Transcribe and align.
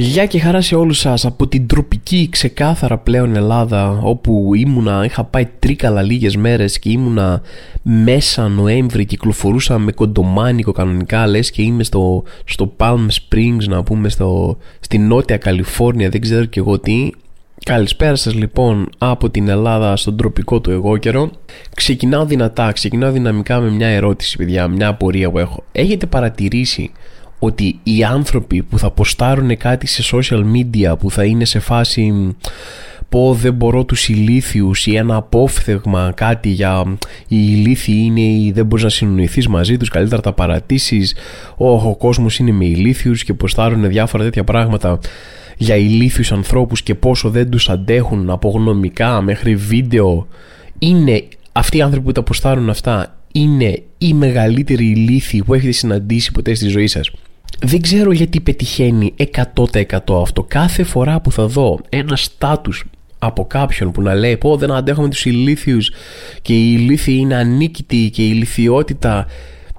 Γεια 0.00 0.26
και 0.26 0.38
χαρά 0.40 0.60
σε 0.60 0.74
όλους 0.74 0.98
σας. 0.98 1.24
Από 1.24 1.46
την 1.46 1.66
τροπική 1.66 2.28
ξεκάθαρα 2.30 2.98
πλέον 2.98 3.36
Ελλάδα 3.36 3.98
όπου 4.02 4.54
ήμουνα, 4.54 5.04
είχα 5.04 5.24
πάει 5.24 5.48
τρίκαλα 5.58 6.02
λίγες 6.02 6.36
μέρες 6.36 6.78
και 6.78 6.90
ήμουνα 6.90 7.42
μέσα 7.82 8.48
Νοέμβρη 8.48 9.04
κυκλοφορούσα 9.04 9.78
με 9.78 9.92
κοντομάνικο 9.92 10.72
κανονικά 10.72 11.26
λες 11.26 11.50
και 11.50 11.62
είμαι 11.62 11.82
στο, 11.82 12.22
στο 12.44 12.72
Palm 12.76 13.06
Springs 13.06 13.64
να 13.68 13.82
πούμε 13.82 14.08
στο, 14.08 14.58
στη 14.80 14.98
Νότια 14.98 15.36
Καλιφόρνια 15.36 16.08
δεν 16.08 16.20
ξέρω 16.20 16.44
και 16.44 16.60
εγώ 16.60 16.78
τι. 16.78 17.10
Καλησπέρα 17.64 18.14
σας 18.14 18.34
λοιπόν 18.34 18.88
από 18.98 19.30
την 19.30 19.48
Ελλάδα 19.48 19.96
στον 19.96 20.16
τροπικό 20.16 20.60
του 20.60 20.70
εγώ 20.70 20.96
καιρό. 20.96 21.30
Ξεκινάω 21.74 22.24
δυνατά, 22.24 22.72
ξεκινάω 22.72 23.12
δυναμικά 23.12 23.60
με 23.60 23.70
μια 23.70 23.88
ερώτηση 23.88 24.36
παιδιά, 24.36 24.68
μια 24.68 24.88
απορία 24.88 25.30
που 25.30 25.38
έχω. 25.38 25.64
Έχετε 25.72 26.06
παρατηρήσει 26.06 26.92
ότι 27.38 27.78
οι 27.82 28.04
άνθρωποι 28.04 28.62
που 28.62 28.78
θα 28.78 28.90
ποστάρουν 28.90 29.56
κάτι 29.56 29.86
σε 29.86 30.16
social 30.16 30.42
media 30.54 30.98
που 30.98 31.10
θα 31.10 31.24
είναι 31.24 31.44
σε 31.44 31.58
φάση 31.58 32.34
πω 33.08 33.34
δεν 33.34 33.54
μπορώ 33.54 33.84
τους 33.84 34.08
ηλίθιους 34.08 34.86
ή 34.86 34.96
ένα 34.96 35.16
απόφθεγμα 35.16 36.12
κάτι 36.16 36.48
για 36.48 36.98
οι 37.28 37.36
ηλίθιοι 37.50 38.02
είναι 38.04 38.20
ή 38.20 38.52
δεν 38.54 38.66
μπορείς 38.66 38.84
να 38.84 38.90
συνοηθείς 38.90 39.48
μαζί 39.48 39.76
τους 39.76 39.88
καλύτερα 39.88 40.22
τα 40.22 40.32
παρατήσεις. 40.32 41.14
Ο, 41.56 41.70
ο 41.70 41.96
κόσμος 41.96 42.38
είναι 42.38 42.52
με 42.52 42.64
ηλίθιους 42.64 43.24
και 43.24 43.34
ποστάρουν 43.34 43.88
διάφορα 43.88 44.24
τέτοια 44.24 44.44
πράγματα 44.44 44.98
για 45.56 45.76
ηλίθιους 45.76 46.32
ανθρώπους 46.32 46.82
και 46.82 46.94
πόσο 46.94 47.30
δεν 47.30 47.50
τους 47.50 47.68
αντέχουν 47.68 48.30
από 48.30 48.50
γνωμικά 48.50 49.20
μέχρι 49.20 49.56
βίντεο. 49.56 50.26
Είναι 50.78 51.24
αυτοί 51.52 51.76
οι 51.76 51.82
άνθρωποι 51.82 52.06
που 52.06 52.12
τα 52.12 52.22
ποστάρουν 52.22 52.70
αυτά 52.70 53.16
είναι 53.32 53.82
οι 53.98 54.14
μεγαλύτεροι 54.14 54.84
ηλίθιοι 54.84 55.42
που 55.42 55.54
έχετε 55.54 55.72
συναντήσει 55.72 56.32
ποτέ 56.32 56.54
στη 56.54 56.68
ζωή 56.68 56.86
σας 56.86 57.10
δεν 57.60 57.80
ξέρω 57.80 58.12
γιατί 58.12 58.40
πετυχαίνει 58.40 59.14
100% 59.62 60.22
αυτό. 60.22 60.42
Κάθε 60.42 60.82
φορά 60.82 61.20
που 61.20 61.32
θα 61.32 61.46
δω 61.46 61.78
ένα 61.88 62.16
στάτους 62.16 62.84
από 63.18 63.46
κάποιον 63.46 63.92
που 63.92 64.02
να 64.02 64.14
λέει 64.14 64.36
πω 64.36 64.56
δεν 64.56 64.70
αντέχουμε 64.70 65.08
τους 65.08 65.24
ηλίθιους 65.24 65.92
και 66.42 66.52
οι 66.52 66.76
ηλίθιοι 66.78 67.16
είναι 67.20 67.34
ανίκητοι 67.34 68.10
και 68.12 68.22
η 68.22 68.30
ηλικιότητα 68.32 69.26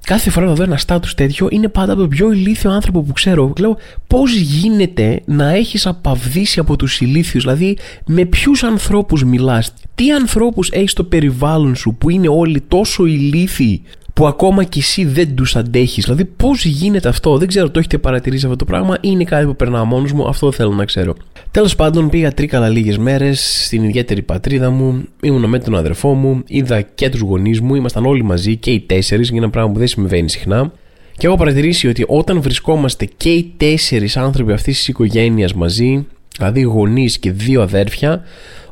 κάθε 0.04 0.30
φορά 0.30 0.48
που 0.48 0.56
δω 0.56 0.64
ένα 0.64 0.78
στάτους 0.78 1.14
τέτοιο 1.14 1.48
είναι 1.52 1.68
πάντα 1.68 1.96
το 1.96 2.08
πιο 2.08 2.32
ηλίθιο 2.32 2.72
άνθρωπο 2.72 3.02
που 3.02 3.14
ξέρω 3.14 3.54
λέω 3.60 3.78
πως 4.08 4.36
γίνεται 4.36 5.22
να 5.26 5.50
έχεις 5.50 5.86
απαυδίσει 5.86 6.60
από 6.60 6.76
τους 6.76 7.02
ηλίθιους; 7.02 7.44
Δηλαδή 7.44 7.78
με 8.06 8.26
ποιους 8.26 8.64
ανθρώπους 8.64 9.24
μιλάς; 9.24 9.74
Τι 9.96 10.12
ανθρώπους 10.12 10.70
έχεις 10.72 10.92
στο 10.92 11.04
περιβάλλον 11.04 11.76
σου 11.76 11.96
που 12.00 12.10
είναι 12.10 12.28
όλοι 12.28 12.62
τόσο 12.68 13.06
ηλίθιοι; 13.06 13.82
Που 14.20 14.28
ακόμα 14.28 14.64
κι 14.64 14.80
εσύ 14.80 15.06
δεν 15.06 15.36
τους 15.36 15.56
αντέχεις. 15.56 16.04
Δηλαδή, 16.04 16.26
πώς 16.26 16.66
γίνεται 16.66 17.10
αυτό, 17.10 17.38
δεν 17.38 17.48
ξέρω, 17.48 17.70
το 17.70 17.80
έχετε 17.80 17.98
παρατηρήσει 17.98 18.46
αυτό 18.46 18.58
το 18.58 18.66
πράγμα, 18.66 18.96
ή 18.96 19.00
είναι 19.02 19.24
κάτι 19.24 19.46
που 19.46 19.56
περνάω 19.56 19.86
μόνος 19.86 20.12
μου, 20.12 20.28
αυτό 20.28 20.52
θέλω 20.52 20.72
να 20.72 20.86
ξέρω. 20.86 21.16
Τέλος 21.52 21.76
πάντων, 21.76 22.10
πήγα 22.10 22.32
τρίκαλα 22.34 22.70
λίγες 22.70 22.98
μέρες 22.98 23.64
στην 23.66 23.84
ιδιαίτερη 23.84 24.22
πατρίδα 24.22 24.70
μου, 24.70 25.04
ήμουν 25.22 25.50
με 25.50 25.60
τον 25.60 25.76
αδερφό 25.76 26.14
μου, 26.14 26.44
είδα 26.48 26.82
και 26.82 27.10
τους 27.10 27.20
γονείς 27.20 27.62
μου, 27.62 27.76
ήμασταν 27.76 28.06
όλοι 28.06 28.24
μαζί 28.24 28.56
και 28.56 28.72
οι 28.72 28.80
τέσσερις, 28.80 29.30
για 29.30 29.38
ένα 29.38 29.50
πράγμα 29.50 29.72
που 29.72 29.80
δεν 29.80 29.88
συμβαίνει 29.88 30.30
συχνά. 30.30 30.72
Και 31.18 31.28
έχω 31.28 31.36
παρατηρήσει 31.36 31.88
ότι 31.88 32.06
όταν 32.08 32.42
βρισκόμαστε 32.42 33.08
και 33.18 33.30
οι 33.30 33.54
τέσσερις 33.58 34.18
άνθρωποι 34.18 34.52
αυτής 34.52 34.78
της 34.78 34.88
οικογένειας 34.88 35.54
μαζί, 35.54 36.06
δηλαδή 36.38 36.62
γονείς 36.62 37.20
και 37.20 37.32
δύο 37.32 37.62
αδέρφια, 37.62 38.22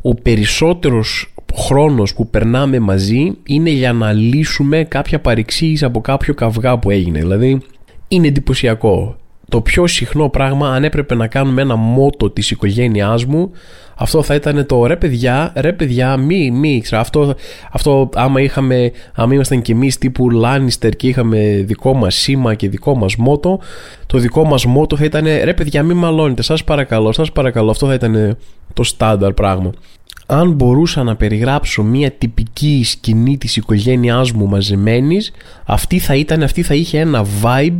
ο 0.01 0.13
περισσότερος 0.13 1.33
χρόνος 1.57 2.13
που 2.13 2.27
περνάμε 2.29 2.79
μαζί 2.79 3.37
είναι 3.43 3.69
για 3.69 3.93
να 3.93 4.11
λύσουμε 4.11 4.83
κάποια 4.83 5.19
παρεξήγηση 5.19 5.85
από 5.85 6.01
κάποιο 6.01 6.33
καυγά 6.33 6.77
που 6.77 6.89
έγινε. 6.89 7.19
Δηλαδή 7.19 7.61
είναι 8.07 8.27
εντυπωσιακό. 8.27 9.15
Το 9.49 9.61
πιο 9.61 9.87
συχνό 9.87 10.29
πράγμα 10.29 10.73
αν 10.73 10.83
έπρεπε 10.83 11.15
να 11.15 11.27
κάνουμε 11.27 11.61
ένα 11.61 11.75
μότο 11.75 12.29
της 12.29 12.51
οικογένειάς 12.51 13.25
μου 13.25 13.51
αυτό 13.99 14.23
θα 14.23 14.35
ήταν 14.35 14.65
το 14.65 14.85
ρε 14.85 14.95
παιδιά, 14.95 15.53
ρε 15.55 15.73
παιδιά, 15.73 16.17
μη, 16.17 16.51
μη, 16.51 16.81
ξέρω, 16.81 17.01
αυτό, 17.01 17.35
αυτό 17.71 18.09
άμα 18.15 18.41
είχαμε, 18.41 18.91
άμα 19.13 19.33
ήμασταν 19.33 19.61
κι 19.61 19.71
εμείς 19.71 19.97
τύπου 19.97 20.29
Λάνιστερ 20.29 20.95
και 20.95 21.07
είχαμε 21.07 21.63
δικό 21.65 21.93
μας 21.93 22.15
σήμα 22.15 22.53
και 22.53 22.69
δικό 22.69 22.95
μας 22.95 23.15
μότο, 23.15 23.59
το 24.05 24.17
δικό 24.17 24.45
μας 24.45 24.65
μότο 24.65 24.97
θα 24.97 25.03
ήταν 25.03 25.25
ρε 25.43 25.53
παιδιά 25.53 25.83
μη 25.83 25.93
μαλώνετε, 25.93 26.41
σας 26.41 26.63
παρακαλώ, 26.63 27.11
σας 27.11 27.31
παρακαλώ, 27.31 27.71
αυτό 27.71 27.87
θα 27.87 27.93
ήταν 27.93 28.37
το 28.73 28.83
στάνταρ 28.83 29.33
πράγμα 29.33 29.71
αν 30.29 30.51
μπορούσα 30.51 31.03
να 31.03 31.15
περιγράψω 31.15 31.83
μια 31.83 32.11
τυπική 32.11 32.81
σκηνή 32.85 33.37
της 33.37 33.55
οικογένειάς 33.55 34.31
μου 34.31 34.47
μαζεμένης 34.47 35.31
αυτή 35.65 35.99
θα 35.99 36.15
ήταν, 36.15 36.43
αυτή 36.43 36.61
θα 36.61 36.73
είχε 36.73 36.99
ένα 36.99 37.25
vibe 37.43 37.79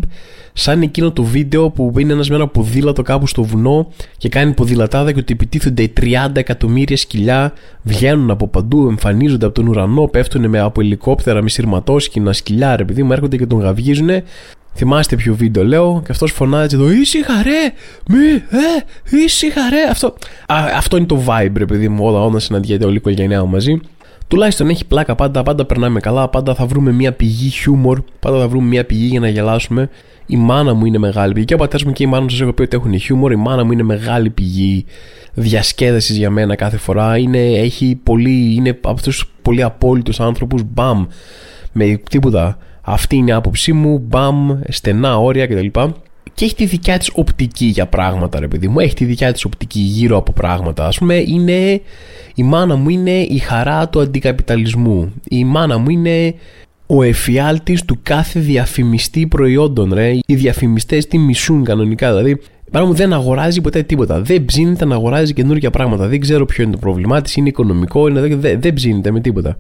σαν 0.54 0.82
εκείνο 0.82 1.12
το 1.12 1.24
βίντεο 1.24 1.70
που 1.70 1.94
είναι 1.98 2.14
ένας 2.14 2.30
με 2.30 2.36
ένα 2.36 2.48
ποδήλατο 2.48 3.02
κάπου 3.02 3.28
στο 3.28 3.44
βουνό 3.44 3.88
και 4.18 4.30
κάνει 4.30 4.54
ποδηλατάδα 4.54 5.12
και 5.12 5.20
ότι 5.20 5.34
επιτίθενται 5.34 5.92
30 6.02 6.06
εκατομμύρια 6.34 6.98
σκυλιά 6.98 7.54
βγαίνουν 7.84 8.32
από 8.32 8.48
παντού, 8.48 8.88
εμφανίζονται 8.88 9.46
από 9.46 9.56
τον 9.56 9.68
ουρανό, 9.68 10.08
πέφτουν 10.08 10.50
με, 10.50 10.60
από 10.60 10.82
ελικόπτερα 10.82 11.42
με 11.42 11.50
σειρματόσκηνα 11.50 12.34
σκυλιά 12.34 12.76
ρε 12.76 12.86
παιδί 12.86 13.04
μου 13.04 13.12
έρχονται 13.12 13.38
και 13.38 13.46
τον 13.46 13.60
γαυγίζουν 13.60 14.10
Θυμάστε 14.78 15.16
ποιο 15.16 15.36
βίντεο 15.36 15.64
λέω 15.64 16.02
και 16.06 16.12
αυτός 16.12 16.32
φωνάζει 16.32 16.76
εδώ 16.76 16.92
ήσυχα 16.92 17.44
ρε, 17.44 17.74
μη, 18.10 18.26
ε, 18.36 19.18
ήσυχα 19.24 19.70
ρε. 19.70 19.90
Αυτό, 19.90 20.08
α, 20.48 20.56
αυτό 20.76 20.98
είναι 20.98 21.06
το 21.06 21.24
vibe 21.28 21.52
ρε 21.56 21.66
παιδί 21.66 21.90
μου 21.90 22.06
όταν, 22.06 22.22
όταν 22.22 22.40
συναντιέται 22.40 22.86
όλη 22.86 22.94
η 22.94 22.98
οικογένειά 22.98 23.44
μου 23.44 23.50
μαζί. 23.50 23.80
Τουλάχιστον 24.28 24.70
έχει 24.70 24.86
πλάκα 24.86 25.16
πάντα, 25.16 25.44
πάντα 25.44 25.66
περνάμε 25.66 26.00
καλά, 26.00 26.30
πάντα 26.30 26.56
θα 26.56 26.66
βρούμε 26.66 26.92
μια 26.92 27.14
πηγή 27.14 27.50
χιούμορ, 27.50 28.02
πάντα 28.20 28.40
θα 28.40 28.48
βρούμε 28.48 28.68
μια 28.68 28.86
πηγή 28.86 29.06
για 29.06 29.20
να 29.20 29.30
γελάσουμε. 29.30 29.90
Η 30.26 30.36
μάνα 30.36 30.74
μου 30.74 30.86
είναι 30.86 30.98
μεγάλη 30.98 31.34
πηγή. 31.34 31.46
Και 31.46 31.54
ο 31.54 31.58
πατέρας 31.58 31.84
μου 31.84 31.92
και 31.92 32.04
η 32.04 32.08
μάνα 32.08 32.24
μου 32.24 32.30
σα 32.30 32.44
έχω 32.44 32.54
πει 32.54 32.62
ότι 32.62 32.76
έχουν 32.76 33.00
χιούμορ. 33.00 33.32
Η 33.32 33.36
μάνα 33.36 33.64
μου 33.64 33.72
είναι 33.72 33.84
μεγάλη 33.84 34.30
πηγή 34.30 34.86
διασκέδασης 35.34 36.18
για 36.18 36.30
μένα 36.30 36.56
κάθε 36.56 36.78
φορά. 36.78 37.18
Είναι, 37.18 37.40
έχει 37.40 38.00
πολύ, 38.04 38.54
είναι 38.56 38.70
από 38.70 38.90
αυτούς 38.90 39.20
τους 39.20 39.32
πολύ 39.42 39.64
απόλυτους 39.64 40.20
άνθρωπους. 40.20 40.62
Μπαμ. 40.74 41.06
Με 41.72 42.02
τίποτα 42.10 42.58
αυτή 42.90 43.16
είναι 43.16 43.30
η 43.30 43.34
άποψή 43.34 43.74
μου, 43.74 44.00
μπαμ, 44.08 44.60
στενά 44.70 45.18
όρια 45.18 45.48
κτλ. 45.48 45.80
Και 46.34 46.46
έχει 46.46 46.56
τη 46.56 46.66
δικιά 46.66 46.98
της 46.98 47.12
οπτική 47.14 47.66
για 47.66 47.86
πράγματα, 47.86 48.40
ρε 48.40 48.48
παιδί 48.48 48.68
μου. 48.68 48.80
Έχει 48.80 48.94
τη 48.94 49.06
δικιά 49.06 49.34
της 49.34 49.46
οπτική 49.46 49.80
γύρω 49.80 50.18
από 50.18 50.32
πράγματα. 50.32 50.86
Α 50.86 50.90
πούμε, 50.98 51.16
είναι. 51.16 51.82
Η 52.36 52.44
μάνα 52.44 52.76
μου 52.76 52.90
είναι 52.90 53.12
η 53.12 53.38
χαρά 53.38 53.90
του 53.90 54.00
αντικαπιταλισμού. 54.00 55.14
Η 55.30 55.44
μάνα 55.44 55.78
μου 55.78 55.90
είναι 55.90 56.34
ο 56.86 57.04
εφιάλτης 57.04 57.86
του 57.86 58.00
κάθε 58.04 58.40
διαφημιστή 58.40 59.28
προϊόντων, 59.28 59.94
ρε. 59.94 60.12
Οι 60.26 60.36
διαφημιστές 60.36 61.08
τι 61.08 61.18
μισούν 61.18 61.64
κανονικά. 61.64 62.16
Δηλαδή, 62.16 62.32
η 62.74 62.80
μου 62.80 62.94
δεν 62.94 63.14
αγοράζει 63.14 63.62
ποτέ 63.62 63.84
τίποτα. 63.84 64.22
Δεν 64.22 64.46
ψήνεται 64.46 64.86
να 64.86 64.96
αγοράζει 64.96 65.34
καινούργια 65.34 65.70
πράγματα. 65.70 66.08
Δεν 66.08 66.20
ξέρω 66.20 66.46
ποιο 66.46 66.64
είναι 66.64 66.72
το 66.72 66.78
πρόβλημά 66.78 67.22
της. 67.22 67.36
Είναι 67.36 67.50
οικονομικό, 67.50 68.08
είναι, 68.08 68.36
δεν, 68.36 68.62
δεν 68.62 68.74
ψήνεται 68.74 69.12
με 69.12 69.20
τίποτα. 69.20 69.58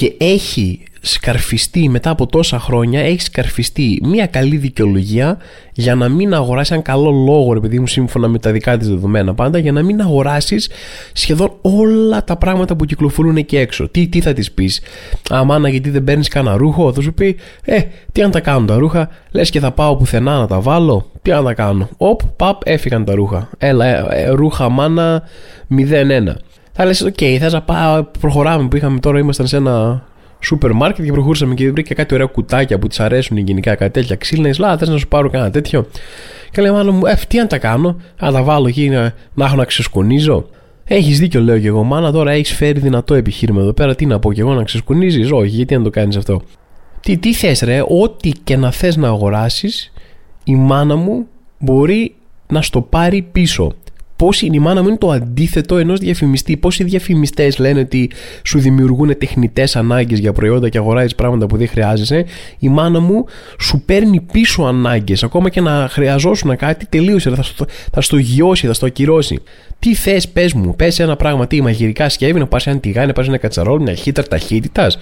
Και 0.00 0.14
έχει 0.18 0.80
σκαρφιστεί 1.00 1.88
μετά 1.88 2.10
από 2.10 2.26
τόσα 2.26 2.58
χρόνια 2.60 3.00
έχει 3.00 3.20
σκαρφιστεί 3.20 4.00
μια 4.02 4.26
καλή 4.26 4.56
δικαιολογία 4.56 5.38
για 5.72 5.94
να 5.94 6.08
μην 6.08 6.34
αγοράσεις 6.34 6.70
έναν 6.70 6.82
καλό 6.82 7.10
λόγο 7.10 7.54
επειδή 7.56 7.78
μου 7.78 7.86
σύμφωνα 7.86 8.28
με 8.28 8.38
τα 8.38 8.52
δικά 8.52 8.76
της 8.76 8.88
δεδομένα 8.88 9.34
πάντα 9.34 9.58
για 9.58 9.72
να 9.72 9.82
μην 9.82 10.00
αγοράσεις 10.00 10.70
σχεδόν 11.12 11.52
όλα 11.60 12.24
τα 12.24 12.36
πράγματα 12.36 12.76
που 12.76 12.84
κυκλοφορούν 12.84 13.36
εκεί 13.36 13.56
έξω. 13.56 13.88
Τι, 13.88 14.08
τι 14.08 14.20
θα 14.20 14.32
της 14.32 14.52
πεις, 14.52 14.80
αμάνα 15.30 15.68
γιατί 15.68 15.90
δεν 15.90 16.04
παίρνεις 16.04 16.28
κανένα 16.28 16.56
ρούχο; 16.56 16.92
Θα 16.92 17.00
σου 17.00 17.14
πει 17.14 17.36
ε 17.64 17.80
τι 18.12 18.22
αν 18.22 18.30
τα 18.30 18.40
κάνω 18.40 18.66
τα 18.66 18.76
ρούχα; 18.76 19.08
Λες 19.30 19.50
και 19.50 19.60
θα 19.60 19.70
πάω 19.70 19.96
πουθενά 19.96 20.38
να 20.38 20.46
τα 20.46 20.60
βάλω. 20.60 21.10
Τι 21.22 21.32
αν 21.32 21.44
τα 21.44 21.54
κάνω; 21.54 21.88
Οπ 21.96 22.20
παπ 22.36 22.60
έφυγαν 22.64 23.04
τα 23.04 23.14
ρούχα. 23.14 23.48
Έλα 23.58 23.86
ε, 23.86 24.22
ε, 24.22 24.30
ρούχα 24.30 24.68
μάνα 24.68 25.22
0-1 25.78 26.34
θα 26.72 26.84
λες, 26.84 27.00
OK, 27.00 27.14
okay, 27.18 27.36
θες 27.40 27.52
να 27.52 27.62
πάω, 27.62 28.02
προχωράμε 28.20 28.68
που 28.68 28.76
είχαμε 28.76 28.98
τώρα, 28.98 29.18
ήμασταν 29.18 29.46
σε 29.46 29.56
ένα 29.56 30.04
σούπερ 30.40 30.72
μάρκετ 30.72 31.04
και 31.04 31.12
προχωρούσαμε 31.12 31.54
και 31.54 31.70
βρήκα 31.70 31.94
κάτι 31.94 32.14
ωραία 32.14 32.26
κουτάκια 32.26 32.78
που 32.78 32.86
τη 32.86 32.96
αρέσουν 33.00 33.36
γενικά 33.36 33.74
κάτι 33.74 33.90
τέτοια 33.92 34.16
ξύλινε. 34.16 34.50
Λά, 34.58 34.78
θες 34.78 34.88
να 34.88 34.98
σου 34.98 35.08
πάρω 35.08 35.30
κανένα 35.30 35.50
τέτοιο; 35.50 35.86
Και 36.50 36.62
λέει, 36.62 36.70
μάλλον 36.70 36.94
μου, 36.94 37.06
ε, 37.06 37.18
τι 37.28 37.38
αν 37.38 37.48
τα 37.48 37.58
κάνω, 37.58 37.96
αν 38.18 38.32
τα 38.32 38.42
βάλω 38.42 38.68
εκεί 38.68 38.88
να, 38.88 39.14
να 39.34 39.44
έχω 39.44 39.56
να 39.56 39.64
ξεσκονίζω. 39.64 40.46
Έχεις 40.84 41.18
δίκιο, 41.18 41.40
λέω 41.40 41.58
και 41.58 41.66
εγώ. 41.66 41.82
Μάνα, 41.82 42.12
τώρα 42.12 42.30
έχεις 42.30 42.52
φέρει 42.52 42.80
δυνατό 42.80 43.14
επιχείρημα 43.14 43.60
εδώ 43.60 43.72
πέρα. 43.72 43.94
Τι 43.94 44.06
να 44.06 44.18
πω 44.18 44.32
και 44.32 44.40
εγώ 44.40 44.54
να 44.54 44.62
ξεσκονίζεις; 44.62 45.30
Όχι, 45.32 45.48
γιατί 45.48 45.76
να 45.76 45.82
το 45.82 45.90
κάνεις 45.90 46.16
αυτό; 46.16 46.42
Τι, 47.00 47.18
τι 47.18 47.34
θες, 47.34 47.60
ρε, 47.60 47.82
ό,τι 47.88 48.30
και 48.44 48.56
να 48.56 48.70
θες 48.70 48.96
να 48.96 49.08
αγοράσεις, 49.08 49.92
η 50.44 50.54
μάνα 50.54 50.96
μου 50.96 51.26
μπορεί 51.58 52.14
να 52.46 52.62
στο 52.62 52.80
πάρει 52.80 53.22
πίσω. 53.32 53.72
Πώ 54.20 54.28
η 54.40 54.58
μάνα 54.58 54.82
μου 54.82 54.88
είναι 54.88 54.96
το 54.96 55.10
αντίθετο 55.10 55.76
ενός 55.76 55.98
διαφημιστή. 55.98 56.56
Πόσοι 56.56 56.84
διαφημιστές 56.84 57.58
λένε 57.58 57.80
ότι 57.80 58.10
σου 58.44 58.58
δημιουργούν 58.58 59.18
τεχνητές 59.18 59.76
ανάγκες 59.76 60.18
για 60.18 60.32
προϊόντα 60.32 60.68
και 60.68 60.78
αγοράζεις 60.78 61.14
πράγματα 61.14 61.46
που 61.46 61.56
δεν 61.56 61.68
χρειάζεσαι. 61.68 62.24
Η 62.58 62.68
μάνα 62.68 63.00
μου 63.00 63.24
σου 63.58 63.82
παίρνει 63.86 64.20
πίσω 64.32 64.62
ανάγκες. 64.62 65.22
Ακόμα 65.22 65.48
και 65.48 65.60
να 65.60 65.88
χρειαζόσουν 65.90 66.56
κάτι, 66.56 66.86
τελείωσε. 66.86 67.30
Θα 67.30 67.42
στο, 67.42 67.66
θα 67.92 68.00
στο 68.00 68.16
γιώσει, 68.16 68.66
θα 68.66 68.72
στο 68.72 68.86
ακυρώσει. 68.86 69.38
Τι 69.78 69.94
θες, 69.94 70.28
πες 70.28 70.52
μου, 70.52 70.76
πες 70.76 70.98
ένα 70.98 71.16
πράγμα. 71.16 71.46
Τι 71.46 71.62
μαγειρικά 71.62 72.08
σκεύη, 72.08 72.38
να 72.38 72.46
πας 72.46 72.66
ένα 72.66 72.78
τηγάνι, 72.78 73.06
να 73.06 73.12
πας 73.12 73.26
ένα 73.26 73.36
κατσαρόλ, 73.36 73.82
μια 73.82 73.94
χύτρα 73.94 74.24
ταχύτητας. 74.24 74.98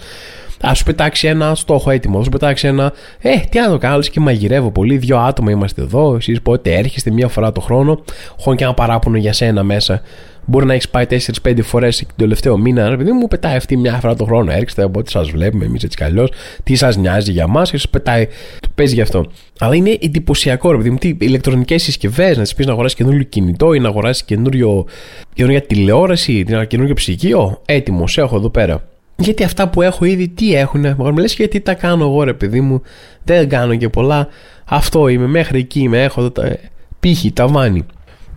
Α 0.66 0.74
σου 0.74 0.84
πετάξει 0.84 1.26
ένα 1.26 1.54
στόχο 1.54 1.90
έτοιμο, 1.90 2.18
α 2.18 2.22
σου 2.22 2.30
πετάξει 2.30 2.66
ένα. 2.66 2.92
Ε, 3.20 3.36
τι 3.50 3.58
να 3.58 3.68
το 3.68 3.78
κάνω, 3.78 4.00
και 4.00 4.20
μαγειρεύω 4.20 4.70
πολύ. 4.70 4.96
Δύο 4.96 5.18
άτομα 5.18 5.50
είμαστε 5.50 5.82
εδώ. 5.82 6.14
Εσείς 6.14 6.42
πότε 6.42 6.74
έρχεστε 6.74 7.10
μία 7.10 7.28
φορά 7.28 7.52
το 7.52 7.60
χρόνο. 7.60 8.02
Έχω 8.38 8.54
και 8.54 8.64
ένα 8.64 8.74
παράπονο 8.74 9.16
για 9.16 9.32
σένα 9.32 9.62
μέσα. 9.62 10.02
Μπορεί 10.50 10.66
να 10.66 10.72
έχεις 10.72 10.88
πάει 10.88 11.06
4-5 11.42 11.62
φορές 11.62 11.98
τον 11.98 12.08
τελευταίο 12.16 12.56
μήνα. 12.56 12.88
Ρε 12.88 12.96
παιδί 12.96 13.12
μου, 13.12 13.28
πετάει 13.28 13.56
αυτή 13.56 13.76
μια 13.76 13.92
φορά 13.92 14.14
το 14.14 14.24
χρόνο. 14.24 14.52
Έρχεστε 14.52 14.82
από 14.82 14.98
ό,τι 14.98 15.10
σας 15.10 15.30
βλέπουμε 15.30 15.64
εμείς 15.64 15.82
έτσι 15.82 15.96
κι 15.96 16.04
αλλιώς. 16.04 16.32
Τι 16.64 16.74
σας 16.74 16.96
νοιάζει 16.96 17.32
για 17.32 17.46
μας 17.46 17.70
και 17.70 17.78
σα 17.78 17.88
πετάει. 17.88 18.26
Το 18.60 18.68
παίζει 18.74 18.94
γι' 18.94 19.00
αυτό. 19.00 19.26
Αλλά 19.58 19.74
είναι 19.74 19.96
εντυπωσιακό, 20.00 20.70
ρε 20.70 20.76
παιδί 20.76 20.90
μου. 20.90 20.96
Τι 20.96 21.16
ηλεκτρονικές 21.18 21.82
συσκευές, 21.82 22.36
να 22.36 22.44
τη 22.44 22.54
πεις 22.56 22.66
να 22.66 22.72
αγοράσεις 22.72 22.96
καινούριο 22.96 23.22
κινητό 23.22 23.72
ή 23.72 23.78
να 23.78 23.88
αγοράσεις 23.88 24.24
καινούργια 24.24 25.62
τηλεόραση, 25.66 26.44
καινούριο 26.68 26.94
ψυγείο. 26.94 27.62
Έτοιμος, 27.66 28.18
έχω 28.18 28.36
εδώ 28.36 28.50
πέρα. 28.50 28.82
Γιατί 29.22 29.44
αυτά 29.44 29.68
που 29.68 29.82
έχω 29.82 30.04
ήδη 30.04 30.28
τι 30.28 30.54
έχουν. 30.54 30.94
Μου 30.96 31.16
λες 31.16 31.34
γιατί 31.34 31.60
τα 31.60 31.74
κάνω 31.74 32.04
εγώ, 32.04 32.22
ρε 32.22 32.34
παιδί 32.34 32.60
μου. 32.60 32.82
Δεν 33.24 33.48
κάνω 33.48 33.76
και 33.76 33.88
πολλά. 33.88 34.28
Αυτό 34.64 35.08
είμαι, 35.08 35.26
μέχρι 35.26 35.58
εκεί 35.58 35.80
είμαι. 35.80 36.02
Έχω 36.02 36.20
εδώ 36.20 36.30
τα. 36.30 36.56
Πύχη, 37.00 37.32
ταβάνι. 37.32 37.86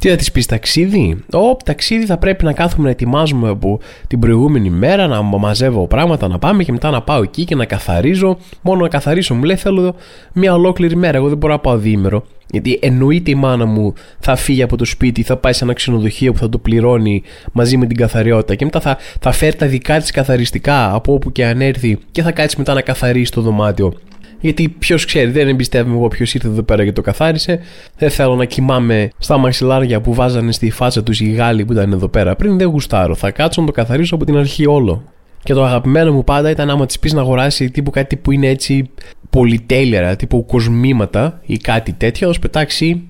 Τι 0.02 0.10
θα 0.10 0.16
της 0.16 0.32
πεις 0.32 0.46
ταξίδι; 0.46 1.18
Ω, 1.34 1.56
ταξίδι 1.66 2.06
θα 2.06 2.18
πρέπει 2.18 2.44
να 2.44 2.54
κάθομαι 2.54 2.84
να 2.84 2.90
ετοιμάζουμε 2.90 3.50
από 3.50 3.80
την 4.08 4.20
προηγούμενη 4.20 4.70
μέρα, 4.70 5.08
να 5.08 5.22
μαζεύω 5.22 5.88
πράγματα, 5.88 6.28
να 6.28 6.40
πάμε 6.40 6.64
και 6.64 6.72
μετά 6.72 6.90
να 6.90 7.02
πάω 7.02 7.22
εκεί 7.22 7.44
και 7.46 7.56
να 7.56 7.66
καθαρίζω. 7.66 8.38
Μόνο 8.62 8.82
να 8.82 8.88
καθαρίσω. 8.88 9.36
Μου 9.36 9.44
λέει 9.44 9.56
θέλω 9.56 9.96
μια 10.34 10.54
ολόκληρη 10.54 10.96
μέρα. 10.96 11.18
Εγώ 11.18 11.28
δεν 11.28 11.38
μπορώ 11.38 11.54
να 11.54 11.60
πάω 11.60 11.78
διήμερο. 11.78 12.24
Γιατί 12.52 12.80
εννοείται 12.82 13.32
η 13.32 13.36
μάνα 13.36 13.66
μου 13.66 13.94
θα 14.20 14.36
φύγει 14.36 14.62
από 14.62 14.78
το 14.78 14.86
σπίτι, 14.86 15.24
θα 15.24 15.38
πάει 15.38 15.54
σε 15.54 15.64
ένα 15.64 15.74
ξενοδοχείο 15.74 16.32
που 16.32 16.38
θα 16.38 16.50
το 16.50 16.58
πληρώνει 16.58 17.24
μαζί 17.52 17.78
με 17.78 17.86
την 17.86 17.98
καθαριότητα 17.98 18.56
και 18.56 18.66
μετά 18.66 18.80
θα, 18.80 18.98
θα 19.20 19.32
φέρει 19.32 19.56
τα 19.56 19.68
δικά 19.68 20.00
της 20.00 20.12
καθαριστικά 20.12 20.94
από 20.94 21.14
όπου 21.14 21.32
και 21.32 21.46
αν 21.46 21.62
έρθει 21.62 22.00
και 22.12 22.22
θα 22.22 22.32
κάτσει 22.32 22.58
μετά 22.58 22.74
να 22.74 22.82
καθαρίσει 22.82 23.32
το 23.32 23.42
δωμάτιο. 23.42 23.94
Γιατί 24.42 24.70
ποιος 24.70 25.06
ξέρει, 25.06 25.32
δεν 25.32 25.48
εμπιστεύομαι 25.48 25.96
εγώ 25.96 26.08
ποιος 26.08 26.34
ήρθε 26.34 26.48
εδώ 26.48 26.64
πέρα 26.64 26.84
και 26.84 26.92
το 26.92 27.02
καθάρισε. 27.02 27.60
Δεν 27.98 28.10
θέλω 28.10 28.36
να 28.36 28.46
κοιμάμαι 28.46 29.10
στα 29.18 29.38
μαξιλάρια 29.38 30.02
που 30.02 30.14
βάζανε 30.14 30.52
στη 30.52 30.72
φάτσα 30.72 31.04
τους 31.04 31.20
οι 31.20 31.32
Γάλλοι 31.32 31.66
που 31.66 31.72
ήταν 31.72 31.92
εδώ 31.92 32.08
πέρα 32.08 32.36
πριν. 32.36 32.58
Δεν 32.58 32.68
γουστάρω. 32.68 33.16
Θα 33.16 33.32
κάτσω 33.32 33.62
να 33.62 33.68
το 33.68 33.74
καθαρίσω 33.74 34.16
από 34.16 34.26
την 34.26 34.38
αρχή 34.38 34.68
όλο. 34.68 35.04
Και 35.44 35.54
το 35.54 35.64
αγαπημένο 35.64 36.14
μου 36.14 36.24
πάντα 36.24 36.50
ήταν 36.50 36.70
άμα 36.70 36.86
της 36.86 37.00
πεις 37.00 37.14
να 37.14 37.22
αγοράσει 37.22 37.70
τύπου 37.70 37.92
κάτι 37.92 38.16
που 38.16 38.32
είναι 38.32 38.48
έτσι 38.48 38.90
πολυτέλειρα, 39.30 40.16
τύπου 40.16 40.46
κοσμήματα 40.46 41.42
ή 41.46 41.58
κάτι 41.58 41.94
τέτοιο, 41.94 42.28
να 42.30 42.40
πετάξει 42.40 43.04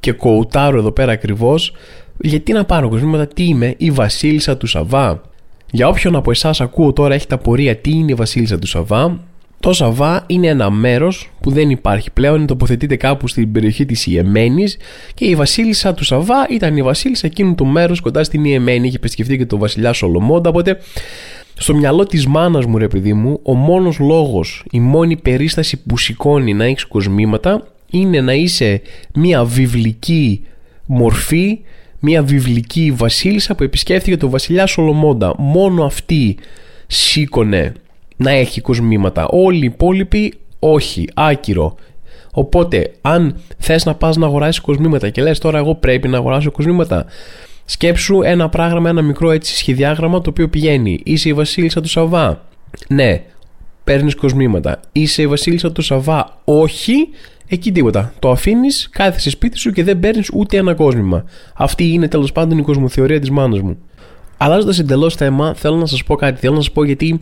και 0.00 0.12
κοουτάρω 0.12 0.78
εδώ 0.78 0.90
πέρα 0.90 1.12
ακριβώς. 1.12 1.72
Γιατί 2.20 2.52
να 2.52 2.64
πάρω 2.64 2.88
κοσμήματα, 2.88 3.26
τι 3.26 3.44
είμαι, 3.44 3.74
η 3.76 3.90
Βασίλισσα 3.90 4.56
του 4.56 4.66
Σαββά. 4.66 5.20
Για 5.70 5.88
όποιον 5.88 6.16
από 6.16 6.30
εσάς 6.30 6.60
ακούω 6.60 6.92
τώρα 6.92 7.14
έχει 7.14 7.26
τα 7.26 7.38
πορεία 7.38 7.76
τι 7.76 7.90
είναι 7.90 8.12
η 8.12 8.14
Βασίλισσα 8.14 8.58
του 8.58 8.66
Σαββά, 8.66 9.20
το 9.60 9.72
Σαββά 9.72 10.24
είναι 10.26 10.46
ένα 10.46 10.70
μέρος 10.70 11.30
που 11.40 11.50
δεν 11.50 11.70
υπάρχει 11.70 12.10
πλέον, 12.10 12.46
τοποθετείται 12.46 12.96
κάπου 12.96 13.28
στην 13.28 13.52
περιοχή 13.52 13.86
της 13.86 14.06
Ιεμένης 14.06 14.76
και 15.14 15.24
η 15.24 15.34
Βασίλισσα 15.34 15.94
του 15.94 16.04
Σαββά 16.04 16.46
ήταν 16.50 16.76
η 16.76 16.82
Βασίλισσα 16.82 17.26
εκείνου 17.26 17.54
του 17.54 17.66
μέρους 17.66 18.00
κοντά 18.00 18.24
στην 18.24 18.44
Ιεμένη. 18.44 18.86
Είχε 18.86 18.96
επισκεφτεί 18.96 19.36
και 19.36 19.46
τον 19.46 19.58
Βασιλιά 19.58 19.92
Σολομόντα. 19.92 20.48
Οπότε 20.48 20.80
στο 21.54 21.74
μυαλό 21.74 22.06
της 22.06 22.26
μάνας 22.26 22.66
μου, 22.66 22.78
ρε 22.78 22.88
παιδί 22.88 23.12
μου, 23.12 23.40
ο 23.42 23.54
μόνος 23.54 23.98
λόγος, 23.98 24.64
η 24.70 24.80
μόνη 24.80 25.16
περίσταση 25.16 25.82
που 25.82 25.98
σηκώνει 25.98 26.54
να 26.54 26.64
έχεις 26.64 26.84
κοσμήματα 26.84 27.66
είναι 27.90 28.20
να 28.20 28.32
είσαι 28.32 28.80
μια 29.14 29.44
βιβλική 29.44 30.42
μορφή, 30.86 31.58
μια 31.98 32.22
βιβλική 32.22 32.92
βασίλισσα 32.96 33.54
που 33.54 33.62
επισκέφθηκε 33.62 34.16
τον 34.16 34.30
Βασιλιά 34.30 34.66
Σολομόντα. 34.66 35.34
Μόνο 35.38 35.84
αυτή 35.84 36.36
σήκωνε 36.86 37.72
να 38.22 38.30
έχει 38.30 38.60
κοσμήματα. 38.60 39.26
Όλοι 39.28 39.62
οι 39.62 39.64
υπόλοιποι 39.64 40.32
όχι, 40.58 41.08
άκυρο. 41.14 41.74
Οπότε, 42.32 42.92
αν 43.00 43.36
θες 43.58 43.84
να 43.84 43.94
πας 43.94 44.16
να 44.16 44.26
αγοράσεις 44.26 44.60
κοσμήματα 44.60 45.10
και 45.10 45.22
λες 45.22 45.38
τώρα, 45.38 45.58
εγώ 45.58 45.74
πρέπει 45.74 46.08
να 46.08 46.16
αγοράσω 46.16 46.50
κοσμήματα, 46.50 47.06
σκέψου 47.64 48.22
ένα 48.22 48.48
πράγμα, 48.48 48.88
ένα 48.88 49.02
μικρό 49.02 49.30
έτσι 49.30 49.56
σχεδιάγραμμα 49.56 50.20
το 50.20 50.30
οποίο 50.30 50.48
πηγαίνει. 50.48 51.00
Είσαι 51.04 51.28
η 51.28 51.32
Βασίλισσα 51.32 51.80
του 51.80 51.88
Σαββά. 51.88 52.44
Ναι, 52.88 53.22
παίρνεις 53.84 54.14
κοσμήματα. 54.14 54.80
Είσαι 54.92 55.22
η 55.22 55.26
Βασίλισσα 55.26 55.72
του 55.72 55.82
Σαββά. 55.82 56.40
Όχι, 56.44 57.08
εκεί 57.48 57.72
τίποτα. 57.72 58.12
Το 58.18 58.30
αφήνεις, 58.30 58.88
κάθεσαι 58.92 59.30
σπίτι 59.30 59.58
σου 59.58 59.70
και 59.70 59.84
δεν 59.84 60.00
παίρνεις 60.00 60.30
ούτε 60.32 60.56
ένα 60.56 60.74
κόσμημα. 60.74 61.24
Αυτή 61.54 61.92
είναι 61.92 62.08
τέλος 62.08 62.32
πάντων 62.32 62.58
η 62.58 62.62
κοσμοθεωρία 62.62 63.20
της 63.20 63.30
μάνας 63.30 63.60
μου. 63.60 63.78
Αλλάζοντας 64.36 64.78
εντελώς 64.78 65.14
θέμα, 65.14 65.54
θέλω 65.54 65.76
να 65.76 65.86
σας 65.86 66.04
πω 66.04 66.14
κάτι. 66.14 66.40
Θέλω 66.40 66.54
να 66.54 66.60
σας 66.60 66.70
πω 66.70 66.84
γιατί 66.84 67.20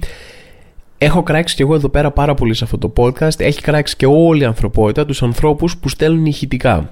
Έχω 1.01 1.23
κράξει 1.23 1.55
και 1.55 1.63
εγώ 1.63 1.75
εδώ 1.75 1.89
πέρα 1.89 2.11
πάρα 2.11 2.35
πολύ 2.35 2.55
σε 2.55 2.65
αυτό 2.65 2.79
το 2.79 2.93
podcast. 2.97 3.41
Έχει 3.41 3.61
κράξει 3.61 3.97
και 3.97 4.07
όλη 4.07 4.43
η 4.43 4.45
ανθρωπότητα, 4.45 5.07
τους 5.07 5.23
ανθρώπους 5.23 5.77
που 5.77 5.89
στέλνουν 5.89 6.27
ηχητικά. 6.27 6.89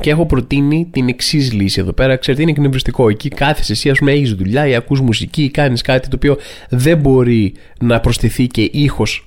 Και 0.00 0.10
έχω 0.10 0.26
προτείνει 0.26 0.88
την 0.90 1.08
εξής 1.08 1.52
λύση 1.52 1.80
εδώ 1.80 1.92
πέρα. 1.92 2.16
Ξέρετε, 2.16 2.42
είναι 2.42 2.50
εκνευριστικό. 2.50 3.08
Εκεί 3.08 3.28
κάθεσαι 3.28 3.72
εσύ, 3.72 3.90
ας 3.90 3.98
πούμε, 3.98 4.12
έχεις 4.12 4.32
δουλειά 4.32 4.66
ή 4.66 4.74
ακούς 4.74 5.00
μουσική 5.00 5.42
ή 5.42 5.50
κάνεις 5.50 5.82
κάτι 5.82 6.08
το 6.08 6.16
οποίο 6.16 6.36
δεν 6.68 6.98
μπορεί 6.98 7.54
να 7.80 8.00
προσθεθεί 8.00 8.46
και 8.46 8.68
ήχος 8.72 9.26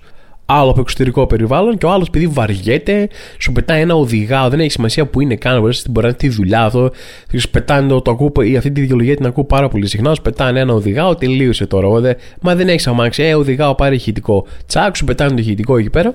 άλλο 0.51 0.69
από 0.69 0.81
εξωτερικό 0.81 1.27
περιβάλλον 1.27 1.77
και 1.77 1.85
ο 1.85 1.91
άλλος 1.91 2.07
επειδή 2.07 2.27
βαριέται, 2.27 3.09
σου 3.37 3.51
πετάει 3.51 3.81
ένα 3.81 3.95
οδηγάο, 3.95 4.49
δεν 4.49 4.59
έχει 4.59 4.71
σημασία 4.71 5.05
που 5.05 5.21
είναι 5.21 5.35
καν, 5.35 5.59
μπορείς 5.59 5.77
στην 5.77 5.91
πορεία 5.91 6.13
τη 6.13 6.29
δουλειά 6.29 6.63
αυτό. 6.63 6.91
Σου 7.37 7.49
πετάνε 7.49 7.87
το, 7.87 8.01
το 8.01 8.11
ακούω, 8.11 8.31
ή 8.43 8.57
αυτή 8.57 8.71
τη 8.71 8.81
δικαιολογία 8.81 9.15
την 9.15 9.25
ακούω 9.25 9.43
πάρα 9.43 9.67
πολύ 9.67 9.87
συχνά. 9.87 10.13
Σου 10.13 10.21
πετάνε 10.21 10.59
ένα 10.59 10.73
οδηγάο, 10.73 11.15
τελείωσε 11.15 11.65
τώρα. 11.65 11.99
Δε, 11.99 12.13
μα 12.41 12.55
δεν 12.55 12.67
έχεις 12.67 12.87
αμάξι, 12.87 13.23
ε, 13.23 13.35
οδηγάο 13.35 13.75
πάρει 13.75 13.95
ηχητικό. 13.95 14.45
Τσάκ, 14.65 14.95
σου 14.95 15.05
πετάνε 15.05 15.29
το 15.29 15.37
ηχητικό 15.39 15.77
εκεί 15.77 15.89
πέρα 15.89 16.13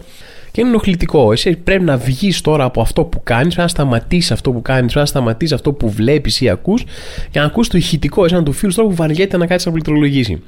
και 0.50 0.60
είναι 0.60 0.70
ενοχλητικό. 0.70 1.32
Εσύ 1.32 1.56
πρέπει 1.56 1.84
να 1.84 1.96
βγεις 1.96 2.40
τώρα 2.40 2.64
από 2.64 2.80
αυτό 2.80 3.04
που 3.04 3.20
κάνεις, 3.22 3.56
να 3.56 3.68
σταματήσεις 3.68 4.30
αυτό 4.30 4.52
που 4.52 4.62
κάνεις, 4.62 4.94
να 4.94 5.06
σταματήσεις 5.06 5.54
αυτό 5.54 5.72
που 5.72 5.90
βλέπεις 5.90 6.40
ή 6.40 6.48
ακούς, 6.48 6.84
για 7.32 7.40
να 7.40 7.46
ακούς 7.46 7.68
το 7.68 7.78
ηχητικό, 7.78 8.24
εσένα 8.24 8.42
του 8.42 8.52
φίλου 8.52 8.74
τώρα 8.74 8.88
που 8.88 8.94
βαριέται 8.94 9.36
να 9.36 9.46
κάτσει 9.46 9.66
να 9.66 9.72
πληκτρολογήσει. 9.72 10.42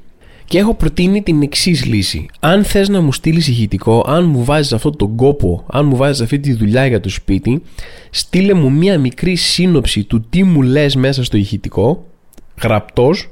Και 0.48 0.58
έχω 0.58 0.74
προτείνει 0.74 1.22
την 1.22 1.42
εξής 1.42 1.84
λύση. 1.84 2.26
Αν 2.40 2.64
θες 2.64 2.88
να 2.88 3.00
μου 3.00 3.12
στείλεις 3.12 3.48
ηχητικό, 3.48 4.04
αν 4.06 4.24
μου 4.24 4.44
βάζεις 4.44 4.72
αυτόν 4.72 4.96
τον 4.96 5.16
κόπο, 5.16 5.64
αν 5.70 5.86
μου 5.86 5.96
βάζεις 5.96 6.20
αυτή 6.20 6.40
τη 6.40 6.52
δουλειά 6.52 6.86
για 6.86 7.00
το 7.00 7.08
σπίτι, 7.08 7.62
στείλε 8.10 8.54
μου 8.54 8.72
μία 8.72 8.98
μικρή 8.98 9.34
σύνοψη 9.34 10.04
του 10.04 10.26
τι 10.30 10.42
μου 10.42 10.62
λες 10.62 10.96
μέσα 10.96 11.24
στο 11.24 11.36
ηχητικό, 11.36 12.06
γραπτός, 12.62 13.30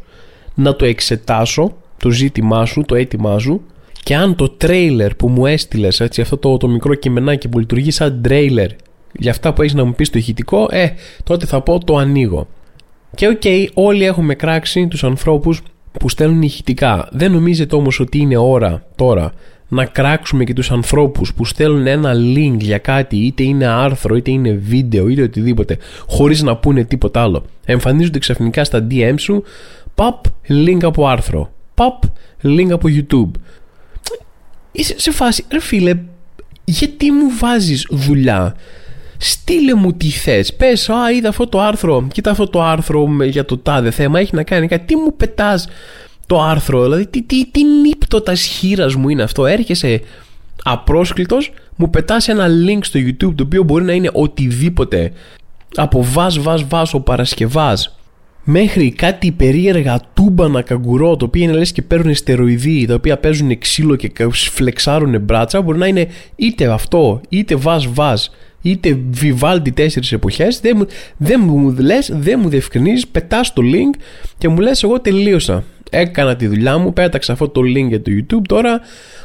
να 0.55 0.77
το 0.77 0.85
εξετάσω, 0.85 1.77
το 1.99 2.11
ζήτημά 2.11 2.67
σου, 2.67 2.83
το 2.87 2.95
έτοιμά 2.95 3.39
σου, 3.39 3.61
και 4.03 4.15
αν 4.15 4.37
το 4.37 4.49
τρέιλερ 4.49 5.15
που 5.15 5.29
μου 5.29 5.47
έστειλες, 5.47 6.01
έτσι, 6.01 6.21
αυτό 6.21 6.37
το, 6.37 6.57
το 6.57 6.69
μικρό 6.69 6.95
κειμενάκι 6.95 7.49
που 7.49 7.59
λειτουργεί 7.59 7.91
σαν 7.91 8.23
τρέιλερ 8.23 8.71
για 9.19 9.31
αυτά 9.31 9.53
που 9.53 9.63
έχεις 9.63 9.75
να 9.75 9.85
μου 9.85 9.95
πεις 9.95 10.07
στο 10.07 10.19
ηχητικό, 10.19 10.67
ε, 10.71 10.89
τότε 11.25 11.47
θα 11.47 11.61
πω 11.61 11.85
το 11.85 11.97
ανοίγω. 11.97 12.49
Και 13.15 13.29
OK, 13.29 13.41
okay, 13.45 13.67
όλοι 13.75 14.05
έχουμε 14.05 14.35
κράξει 14.35 14.89
τους 14.89 15.05
ανθρώπους 15.05 15.63
που 15.99 16.09
στέλνουν 16.09 16.43
ηχητικά. 16.43 17.09
Δεν 17.13 17.33
νομίζετε 17.33 17.77
όμως 17.77 18.01
ότι 18.01 18.19
είναι 18.19 18.37
ώρα 18.37 18.85
τώρα 18.97 19.33
να 19.69 19.85
κράξουμε 19.85 20.45
και 20.45 20.53
τους 20.53 20.71
ανθρώπους 20.71 21.35
που 21.35 21.45
στέλνουν 21.45 21.87
ένα 21.87 22.13
link 22.15 22.57
για 22.59 22.79
κάτι 22.79 23.17
είτε 23.17 23.43
είναι 23.43 23.67
άρθρο 23.67 24.17
είτε 24.17 24.31
είναι 24.31 24.53
βίντεο 24.53 25.09
είτε 25.09 25.23
οτιδήποτε 25.23 25.79
χωρίς 26.07 26.43
να 26.43 26.57
πούνε 26.57 26.85
τίποτα 26.85 27.23
άλλο. 27.23 27.45
Εμφανίζονται 27.65 28.19
ξαφνικά 28.19 28.65
στα 28.65 28.87
DM 28.91 29.15
σου 29.19 29.43
παπ 29.95 30.25
link 30.49 30.79
από 30.83 31.07
άρθρο 31.09 31.53
παπ 31.75 32.03
link 32.43 32.69
από 32.71 32.89
YouTube. 32.89 33.31
Είσαι 34.73 34.95
σε 35.01 35.11
φάση 35.11 35.45
ρε 35.51 35.61
φίλε 35.61 35.99
γιατί 36.65 37.11
μου 37.11 37.27
βάζεις 37.39 37.87
δουλειά 37.91 38.57
στείλε 39.25 39.75
μου 39.75 39.93
τι 39.93 40.09
θες. 40.09 40.55
Πες, 40.55 40.89
Α, 40.89 41.13
είδα 41.13 41.29
αυτό 41.29 41.47
το 41.47 41.61
άρθρο. 41.61 42.07
Κοίτα 42.13 42.31
αυτό 42.31 42.49
το 42.49 42.63
άρθρο 42.63 43.09
για 43.25 43.45
το 43.45 43.59
τάδε 43.59 43.91
θέμα. 43.91 44.21
Έχει 44.21 44.35
να 44.35 44.43
κάνει 44.43 44.67
κάτι. 44.67 44.85
Τι 44.85 44.97
μου 44.97 45.17
πετάς 45.17 45.69
το 46.27 46.43
άρθρο, 46.43 46.83
δηλαδή 46.83 47.07
τι, 47.07 47.23
τι, 47.23 47.47
τι 47.47 47.65
νύπτωτας 47.65 48.43
χείρας 48.43 48.95
μου 48.95 49.09
είναι 49.09 49.23
αυτό. 49.23 49.47
Έρχεσαι 49.47 50.01
απρόσκλητος, 50.63 51.53
μου 51.77 51.91
πετάς 51.91 52.29
ένα 52.29 52.47
link 52.47 52.79
στο 52.81 53.01
YouTube 53.01 53.35
το 53.35 53.43
οποίο 53.43 53.63
μπορεί 53.63 53.85
να 53.85 53.93
είναι 53.93 54.11
οτιδήποτε. 54.13 55.13
Από 55.75 56.05
βάζ, 56.05 56.39
βάζ, 56.39 56.63
βάζ, 56.69 56.95
ο 56.95 57.01
Παρασκευάς 57.01 57.99
μέχρι 58.45 58.91
κάτι 58.91 59.33
περίεργα 59.33 60.01
τούμπανα 60.15 60.63
καγκουρό, 60.63 61.17
το 61.17 61.25
οποίο 61.25 61.43
είναι 61.43 61.53
λες 61.53 61.73
και 61.73 61.83
παίρνουν 61.83 62.15
στεροειδή, 62.15 62.87
τα 62.87 62.95
οποία 62.95 63.19
παίζουν 63.19 63.59
ξύλο 63.59 63.97
και 63.97 64.13
φλεξάρουν 64.31 65.21
μπράτσα, 65.21 65.63
μπορεί 65.63 65.79
να 65.79 65.87
είναι 65.87 66.09
είτε 66.37 66.73
αυτό, 66.73 67.21
είτε 67.29 67.57
βάζ, 67.57 67.87
βάζ, 67.89 68.27
είτε 68.65 68.99
Vivaldi 69.21 69.73
τέσσερις 69.75 70.13
εποχές 70.13 70.61
δεν, 70.61 70.87
δεν 71.17 71.41
μου 71.45 71.75
λες, 71.79 72.11
δεν 72.13 72.39
μου 72.43 72.49
διευκρινίζεις 72.49 73.07
πετάς 73.07 73.53
το 73.53 73.63
link 73.65 74.01
και 74.39 74.49
μου 74.49 74.59
λες 74.59 74.83
εγώ 74.83 75.01
τελείωσα. 75.01 75.65
Έκανα 75.91 76.37
τη 76.37 76.47
δουλειά 76.47 76.79
μου, 76.79 76.93
πέταξα 76.93 77.33
αυτό 77.33 77.49
το 77.49 77.61
link 77.61 77.89
για 77.89 78.03
το 78.03 78.11
YouTube. 78.19 78.43
Τώρα 78.49 78.81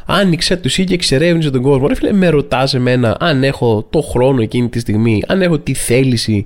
άνοιξε 0.05 0.55
το 0.55 0.61
εσύ 0.65 0.83
και 0.83 0.93
εξερεύνησε 0.93 1.49
τον 1.49 1.61
κόσμο. 1.61 1.87
Ρε 1.87 1.95
φίλε 1.95 2.11
με 2.11 2.29
ρωτάς 2.29 2.73
εμένα 2.73 3.17
αν 3.19 3.43
έχω 3.43 3.87
το 3.89 4.01
χρόνο 4.01 4.41
εκείνη 4.41 4.69
τη 4.69 4.79
στιγμή 4.79 5.23
αν 5.27 5.41
έχω 5.41 5.59
τη 5.59 5.73
θέληση. 5.73 6.45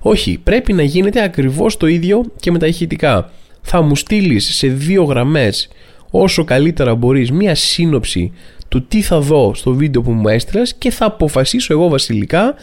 Όχι, 0.00 0.38
πρέπει 0.42 0.72
να 0.72 0.82
γίνεται 0.82 1.22
ακριβώς 1.22 1.76
το 1.76 1.86
ίδιο 1.86 2.24
και 2.40 2.50
με 2.50 2.58
τα 2.58 2.66
ηχητικά. 2.66 3.30
Θα 3.62 3.82
μου 3.82 3.96
στείλεις 3.96 4.56
σε 4.56 4.66
δύο 4.66 5.02
γραμμές 5.02 5.68
όσο 6.10 6.44
καλύτερα 6.44 6.94
μπορείς 6.94 7.30
μία 7.30 7.54
σύνοψη 7.54 8.32
του 8.70 8.86
τι 8.86 9.02
θα 9.02 9.20
δω 9.20 9.54
στο 9.54 9.72
βίντεο 9.72 10.02
που 10.02 10.10
μου 10.10 10.28
έστειλες 10.28 10.74
και 10.74 10.90
θα 10.90 11.06
αποφασίσω 11.06 11.72
εγώ 11.72 11.88
βασιλικά 11.88 12.54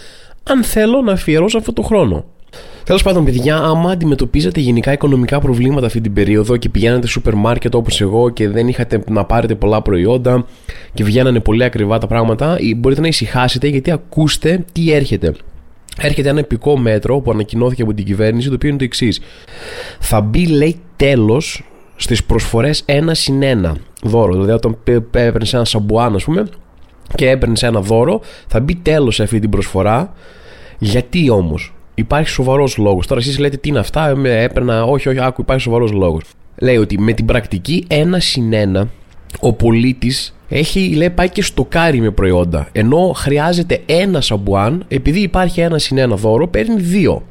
αν 0.44 0.64
θέλω 0.64 1.02
να 1.02 1.12
αφιερώσω 1.12 1.58
αυτό 1.58 1.74
το 1.74 1.82
χρόνο. 1.82 2.26
Τέλος 2.84 3.04
πάντων, 3.04 3.26
παιδιά, 3.26 3.58
άμα 3.58 3.92
αντιμετωπίζετε 3.92 4.60
γενικά 4.60 4.92
οικονομικά 4.92 5.40
προβλήματα 5.40 5.86
αυτή 5.86 6.02
την 6.02 6.14
περίοδο 6.14 6.58
και 6.58 6.70
πηγαίνατε 6.70 7.08
σούπερ 7.08 7.34
μάρκετ 7.34 7.76
όπως 7.76 8.02
εγώ 8.02 8.30
και 8.30 8.50
δεν 8.50 8.68
είχατε 8.68 9.04
να 9.10 9.26
πάρετε 9.26 9.56
πολλά 9.56 9.82
προϊόντα 9.82 10.46
και 10.94 11.04
βγαίνανε 11.04 11.40
πολύ 11.40 11.64
ακριβά 11.64 11.98
τα 11.98 12.08
πράγματα, 12.08 12.58
μπορείτε 12.78 13.02
να 13.02 13.08
ησυχάσετε 13.08 13.68
γιατί 13.68 13.92
ακούστε 13.92 14.66
τι 14.72 14.92
έρχεται. 14.92 15.34
Έρχεται 16.02 16.30
ένα 16.30 16.40
επικό 16.40 16.78
μέτρο 16.78 17.20
που 17.20 17.32
ανακοινώθηκε 17.32 17.82
από 17.82 17.94
την 17.94 18.06
κυβέρνηση, 18.06 18.48
το 18.48 18.54
οποίο 18.54 18.70
είναι 18.70 18.78
το 18.78 18.84
εξής. 18.84 19.20
Θα 20.00 20.22
μπει, 20.22 20.46
λέει, 20.46 20.80
τέλος 20.96 21.64
στις 21.98 22.24
προσφορές 22.24 22.84
1 22.86 23.10
συν 23.12 23.42
1 23.42 23.74
δώρο. 24.04 24.34
Δηλαδή, 24.34 24.52
όταν 24.52 24.78
έπαιρνες 25.12 25.54
ένα 25.54 25.66
σαμπουάν, 25.66 26.16
ας 26.16 26.24
πούμε, 26.24 26.48
και 27.16 27.30
έπαιρνες 27.30 27.64
ένα 27.64 27.82
δώρο, 27.82 28.22
θα 28.48 28.60
μπει 28.60 28.76
τέλος 28.76 29.16
σε 29.16 29.24
αυτή 29.24 29.40
την 29.40 29.50
προσφορά. 29.50 30.14
Γιατί 30.80 31.30
όμως, 31.30 31.74
υπάρχει 31.96 32.30
σοβαρός 32.30 32.78
λόγος. 32.78 33.08
Τώρα 33.08 33.22
εσείς 33.22 33.40
λέτε 33.40 33.58
τι 33.58 33.70
είναι 33.70 33.80
αυτά, 33.80 34.16
με 34.16 34.44
έπαιρνα. 34.44 34.84
Όχι, 34.84 35.10
όχι, 35.10 35.22
άκου, 35.22 35.42
υπάρχει 35.42 35.62
σοβαρός 35.62 35.92
λόγος. 35.92 36.24
Λέει 36.56 36.78
ότι 36.78 37.00
με 37.00 37.14
την 37.14 37.26
πρακτική 37.26 37.86
1 37.90 38.20
συν 38.20 38.54
1 38.54 38.88
ο 39.40 39.54
πολίτης 39.54 40.36
έχει 40.50 40.96
λέει, 40.96 41.10
πάει 41.10 41.30
και 41.30 41.44
στοκάρει 41.44 42.02
με 42.02 42.12
προϊόντα. 42.12 42.68
Ενώ 42.72 43.12
χρειάζεται 43.16 43.82
ένα 43.86 44.22
σαμπουάν, 44.22 44.86
επειδή 44.88 45.20
υπάρχει 45.20 45.62
ένα 45.62 45.78
συν 45.78 45.98
ένα 45.98 46.16
δώρο, 46.16 46.48
παίρνει 46.48 46.82
δύο. 46.82 47.24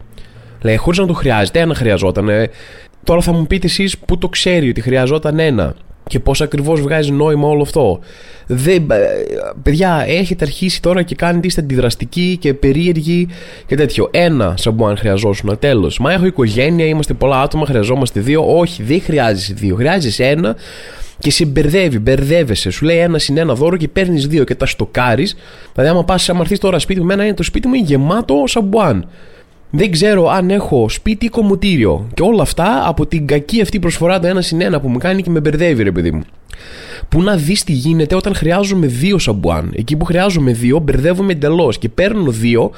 Λέει, 0.62 0.76
χωρίς 0.76 0.99
να 0.99 1.06
το 1.06 1.12
χρειάζεται, 1.12 1.61
ένα 1.61 1.75
χρειαζόταν. 1.75 2.28
Τώρα 3.06 3.20
θα 3.20 3.32
μου 3.32 3.46
πείτε 3.46 3.66
εσείς 3.66 3.98
που 3.98 4.18
το 4.18 4.28
ξέρει 4.28 4.68
ότι 4.68 4.80
χρειαζόταν 4.80 5.38
ένα 5.38 5.75
και 6.06 6.20
πώς 6.20 6.40
ακριβώς 6.40 6.80
βγάζει 6.80 7.12
νόημα 7.12 7.48
όλο 7.48 7.62
αυτό. 7.62 8.00
Δεν, 8.46 8.90
ε, 8.90 9.06
παιδιά, 9.62 10.04
έχετε 10.06 10.44
αρχίσει 10.44 10.82
τώρα 10.82 11.02
και 11.02 11.14
κάνετε 11.14 11.46
είστε 11.46 11.60
αντιδραστικοί 11.60 12.36
και 12.40 12.54
περίεργοι 12.54 13.28
και 13.66 13.76
τέτοιο. 13.76 14.08
Ένα 14.10 14.54
σαμπουάν 14.56 14.96
χρειαζόσουν, 14.96 15.58
τέλος. 15.58 15.98
Μα 15.98 16.12
έχω 16.12 16.26
οικογένεια, 16.26 16.86
είμαστε 16.86 17.14
πολλά 17.14 17.40
άτομα, 17.40 17.66
χρειαζόμαστε 17.66 18.20
δύο. 18.20 18.58
Όχι, 18.58 18.82
δεν 18.82 19.00
χρειάζεσαι 19.00 19.54
δύο. 19.54 19.76
Χρειάζεσαι 19.76 20.25
ένα 20.25 20.56
και 21.18 21.30
σε 21.30 21.44
μπερδεύει, 21.44 21.98
μπερδεύεσαι. 21.98 22.70
Σου 22.70 22.84
λέει 22.84 22.98
ένα 22.98 23.18
συν 23.18 23.38
ένα 23.38 23.54
δώρο 23.54 23.76
και 23.76 23.88
παίρνεις 23.88 24.26
δύο 24.26 24.44
και 24.44 24.54
τα 24.54 24.66
στοκάρεις. 24.66 25.36
Δηλαδή, 25.75 25.92
άμα 25.92 26.04
πας, 26.04 26.28
άμα 26.28 26.40
έρθεις 26.40 26.58
τώρα 26.58 26.78
σπίτι 26.78 27.02
μου, 27.02 27.10
είναι 27.10 27.34
το 27.34 27.42
σπίτι 27.42 27.68
μου 27.68 27.75
είναι 27.75 27.86
γεμάτο 27.86 28.44
σαμπουάν. 28.46 29.08
Δεν 29.76 29.90
ξέρω 29.90 30.28
αν 30.28 30.50
έχω 30.50 30.88
σπίτι 30.88 31.26
ή 31.26 31.28
κομμωτήριο. 31.28 32.09
Και 32.14 32.23
όλα 32.23 32.42
αυτά 32.42 32.83
από 32.87 33.06
την 33.06 33.26
κακή 33.26 33.61
αυτή 33.61 33.78
προσφορά 33.78 34.18
το 34.18 34.26
ένα 34.26 34.40
συν 34.40 34.61
ένα 34.61 34.80
που 34.80 34.88
μου 34.88 34.99
κάνει 34.99 35.23
και 35.23 35.30
με 35.30 35.40
μπερδεύει, 35.40 35.83
ρε 35.83 35.92
παιδί 35.92 36.11
μου. 36.11 36.23
Που 37.09 37.23
να 37.23 37.37
δεις 37.37 37.64
τι 37.64 37.73
γίνεται 37.73 38.14
όταν 38.14 38.35
χρειάζομαι 38.35 38.87
δύο 38.87 39.18
σαμπουάν. 39.18 39.73
Εκεί 39.76 39.97
που 39.97 40.04
χρειάζομαι 40.04 40.52
δύο, 40.52 40.78
μπερδεύομαι 40.78 41.33
εντελώς 41.33 41.78
και 41.78 41.88
παίρνω 41.88 42.30
δύο 42.30 42.71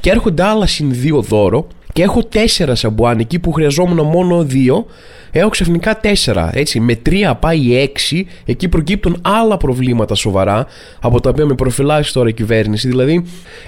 και 0.00 0.10
έρχονται 0.10 0.42
άλλα 0.42 0.66
συν 0.66 0.88
δύο 0.92 1.22
δώρο 1.22 1.66
και 1.92 2.02
έχω 2.02 2.24
τέσσερα 2.24 2.74
σαμπουάν. 2.74 3.18
Εκεί 3.18 3.38
που 3.38 3.52
χρειαζόμουν 3.52 4.06
μόνο 4.06 4.44
δύο, 4.44 4.86
έχω 5.30 5.48
ξαφνικά 5.48 6.00
τέσσερα. 6.00 6.50
Έτσι, 6.52 6.80
με 6.80 6.94
τρία 6.94 7.34
πάει 7.34 7.76
έξι, 7.76 8.26
εκεί 8.44 8.68
προκύπτουν 8.68 9.18
άλλα 9.22 9.56
προβλήματα 9.56 10.14
σοβαρά 10.14 10.66
από 11.00 11.20
τα 11.20 11.30
οποία 11.30 11.46
με 11.46 11.54
προφυλάσσει 11.54 12.12
τώρα 12.12 12.28
η 12.28 12.32
κυβέρνηση. 12.32 12.88
Δηλαδή, 12.88 13.24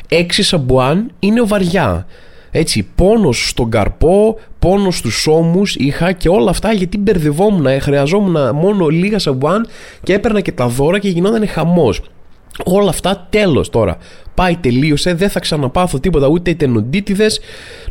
έξι 0.09 0.43
σαμπουάν 0.43 1.11
είναι 1.19 1.43
βαριά. 1.43 2.07
Έτσι, 2.51 2.89
πόνος 2.95 3.49
στον 3.49 3.71
καρπό, 3.71 4.39
πόνος 4.59 4.97
στους 4.97 5.27
ώμους 5.27 5.75
είχα 5.75 6.13
και 6.13 6.29
όλα 6.29 6.51
αυτά 6.51 6.73
γιατί 6.73 6.99
μπερδευόμουν, 6.99 7.67
ε, 7.67 7.79
χρειαζόμουν 7.79 8.55
μόνο 8.55 8.87
λίγα 8.87 9.19
σαμπουάν 9.19 9.67
και 10.03 10.13
έπαιρνα 10.13 10.41
και 10.41 10.53
τα 10.53 10.67
δώρα 10.67 10.99
και 10.99 11.09
γινόταν 11.09 11.49
χαμός. 11.49 12.01
Όλα 12.65 12.89
αυτά 12.89 13.27
τέλος 13.31 13.71
τώρα. 13.71 13.97
Πάει, 14.35 14.57
τελείωσε, 14.57 15.15
δεν 15.15 15.29
θα 15.29 15.41
ξαναπάθω 15.41 16.01
τίποτα 16.01 16.27
ούτε 16.27 16.55
τενοντίτιδες, 16.55 17.41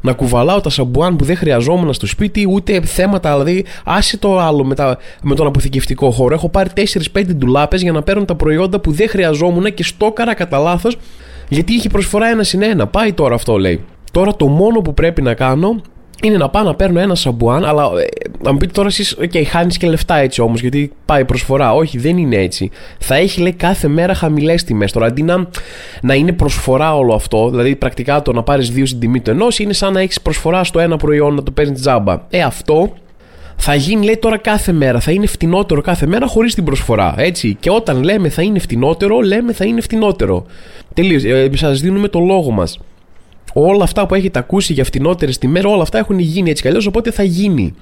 να 0.02 0.14
κουβαλάω 0.14 0.62
τα 0.62 0.70
σαμπουάν 0.70 1.16
που 1.16 1.26
δεν 1.26 1.38
χρειαζόμουν 1.38 1.94
στο 1.94 2.06
σπίτι, 2.06 2.48
ούτε 2.50 2.82
θέματα, 2.82 3.40
δηλαδή 3.40 3.66
άσε 3.86 4.18
το 4.18 4.40
άλλο 4.40 4.66
με, 4.66 4.76
τα, 4.76 4.98
με 5.22 5.36
τον 5.36 5.48
αποθηκευτικό 5.48 6.12
χώρο. 6.12 6.34
Έχω 6.34 6.50
πάρει 6.50 6.70
4-5 7.14 7.24
ντουλάπες 7.36 7.82
για 7.82 7.92
να 7.92 8.04
παίρνω 8.04 8.26
τα 8.26 8.36
προϊόντα 8.36 8.80
που 8.80 8.92
δεν 8.92 9.10
χρειαζόμουν 9.10 9.74
και 9.74 9.84
στόκαρα 9.84 10.34
κατά 10.34 10.58
λάθος 10.58 10.98
γιατί 11.50 11.74
είχε 11.74 11.90
προσφορά 11.90 12.28
ένα 12.28 12.44
συν 12.44 12.62
ένα. 12.62 12.88
Πάει 12.88 13.14
τώρα 13.14 13.36
αυτό 13.36 13.58
λέει. 13.58 13.86
Τώρα 14.18 14.36
το 14.36 14.48
μόνο 14.48 14.80
που 14.80 14.94
πρέπει 14.94 15.22
να 15.22 15.34
κάνω 15.34 15.82
είναι 16.24 16.38
να 16.38 16.50
πάω 16.50 16.64
να 16.64 16.76
παίρνω 16.76 17.00
ένα 17.00 17.16
σαμπουάν, 17.16 17.66
αλλά 17.66 17.84
ε, 17.84 18.30
να 18.44 18.52
μου 18.52 18.58
πείτε 18.58 18.72
τώρα 18.72 18.88
εσείς, 18.88 19.18
OK, 19.22 19.44
χάνεις 19.46 19.78
και 19.78 19.88
λεφτά 19.88 20.16
έτσι 20.16 20.42
όμως, 20.42 20.62
γιατί 20.62 20.92
πάει 21.06 21.26
προσφορά. 21.26 21.74
Όχι, 21.74 21.98
δεν 21.98 22.18
είναι 22.18 22.36
έτσι. 22.36 22.72
Θα 23.00 23.16
έχει 23.16 23.42
λέει 23.42 23.54
κάθε 23.54 23.88
μέρα 23.88 24.14
χαμηλές 24.14 24.64
τιμές. 24.64 24.92
Τώρα 24.92 25.06
αντί 25.06 25.24
να, 25.24 25.50
να 26.02 26.14
είναι 26.14 26.32
προσφορά 26.32 26.96
όλο 26.96 27.14
αυτό, 27.14 27.50
δηλαδή 27.50 27.76
πρακτικά 27.76 28.22
το 28.22 28.32
να 28.34 28.44
πάρεις 28.44 28.72
δύο 28.72 28.86
στην 28.86 29.00
τιμή 29.00 29.20
του 29.20 29.30
ενός, 29.30 29.60
είναι 29.60 29.74
σαν 29.74 29.94
να 29.94 30.00
έχεις 30.00 30.22
προσφορά 30.22 30.64
στο 30.64 30.80
ένα 30.80 30.98
προϊόν 30.98 31.34
να 31.34 31.44
το 31.44 31.52
παίρνεις 31.52 31.82
τζάμπα. 31.82 32.22
Ε, 32.30 32.42
αυτό 32.42 32.94
θα 33.56 33.76
γίνει 33.76 34.06
λέει 34.06 34.18
τώρα 34.18 34.38
κάθε 34.38 34.72
μέρα. 34.72 35.00
Θα 35.00 35.12
είναι 35.12 35.26
φτηνότερο 35.26 35.82
κάθε 35.82 36.06
μέρα 36.08 36.28
χωρίς 36.28 36.54
την 36.54 36.64
προσφορά. 36.64 37.14
Έτσι. 37.18 37.58
Και 37.60 37.70
όταν 37.70 38.04
λέμε 38.04 38.30
θα 38.30 38.42
είναι 38.42 38.60
φτηνότερο, 38.60 39.20
λέμε 39.20 39.54
θα 39.54 39.66
είναι 39.66 39.82
φτηνότερο. 39.82 40.46
Τελείως. 40.94 41.24
Ε, 41.24 41.50
Σας 41.54 41.80
δίνουμε 41.82 42.08
το 42.08 42.20
λόγο 42.20 42.52
μας 42.52 42.80
όλα 43.62 43.84
αυτά 43.84 44.06
που 44.06 44.16
έχετε 44.16 44.40
ακούσει 44.40 44.74
για 44.74 44.84
φτηνότερες 44.84 45.38
τιμές, 45.38 45.64
όλα 45.64 45.82
αυτά 45.82 45.98
έχουν 45.98 46.20
γίνει 46.20 46.50
έτσι 46.50 46.62
κι 46.62 46.68
αλλιώς, 46.68 46.86
οπότε 46.86 47.12
θα 47.12 47.24
γίνει 47.24 47.74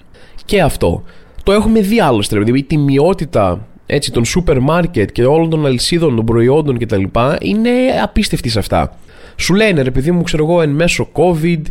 και 0.45 0.61
αυτό. 0.61 1.03
Το 1.43 1.51
έχουμε 1.51 1.79
δει 1.79 1.99
άλλωστε, 1.99 2.37
δηλαδή 2.37 2.59
η 2.59 2.63
τιμιότητα 2.63 3.67
έτσι, 3.85 4.11
των 4.11 4.25
σούπερ 4.25 4.59
μάρκετ 4.59 5.11
και 5.11 5.25
όλων 5.25 5.49
των 5.49 5.65
αλυσίδων 5.65 6.15
των 6.15 6.25
προϊόντων 6.25 6.77
κτλ. 6.77 7.03
είναι 7.39 7.69
απίστευτη 8.03 8.49
σε 8.49 8.59
αυτά. 8.59 8.97
Σου 9.35 9.53
λένε, 9.53 9.81
ρε 9.81 9.91
παιδί 9.91 10.11
μου, 10.11 10.21
ξέρω 10.21 10.43
εγώ, 10.43 10.61
εν 10.61 10.69
μέσω 10.69 11.09
COVID 11.13 11.61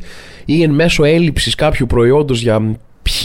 ή 0.45 0.63
εν 0.63 0.71
μέσω 0.71 1.05
έλλειψης 1.05 1.55
κάποιου 1.55 1.87
προϊόντος 1.87 2.43
για 2.43 2.77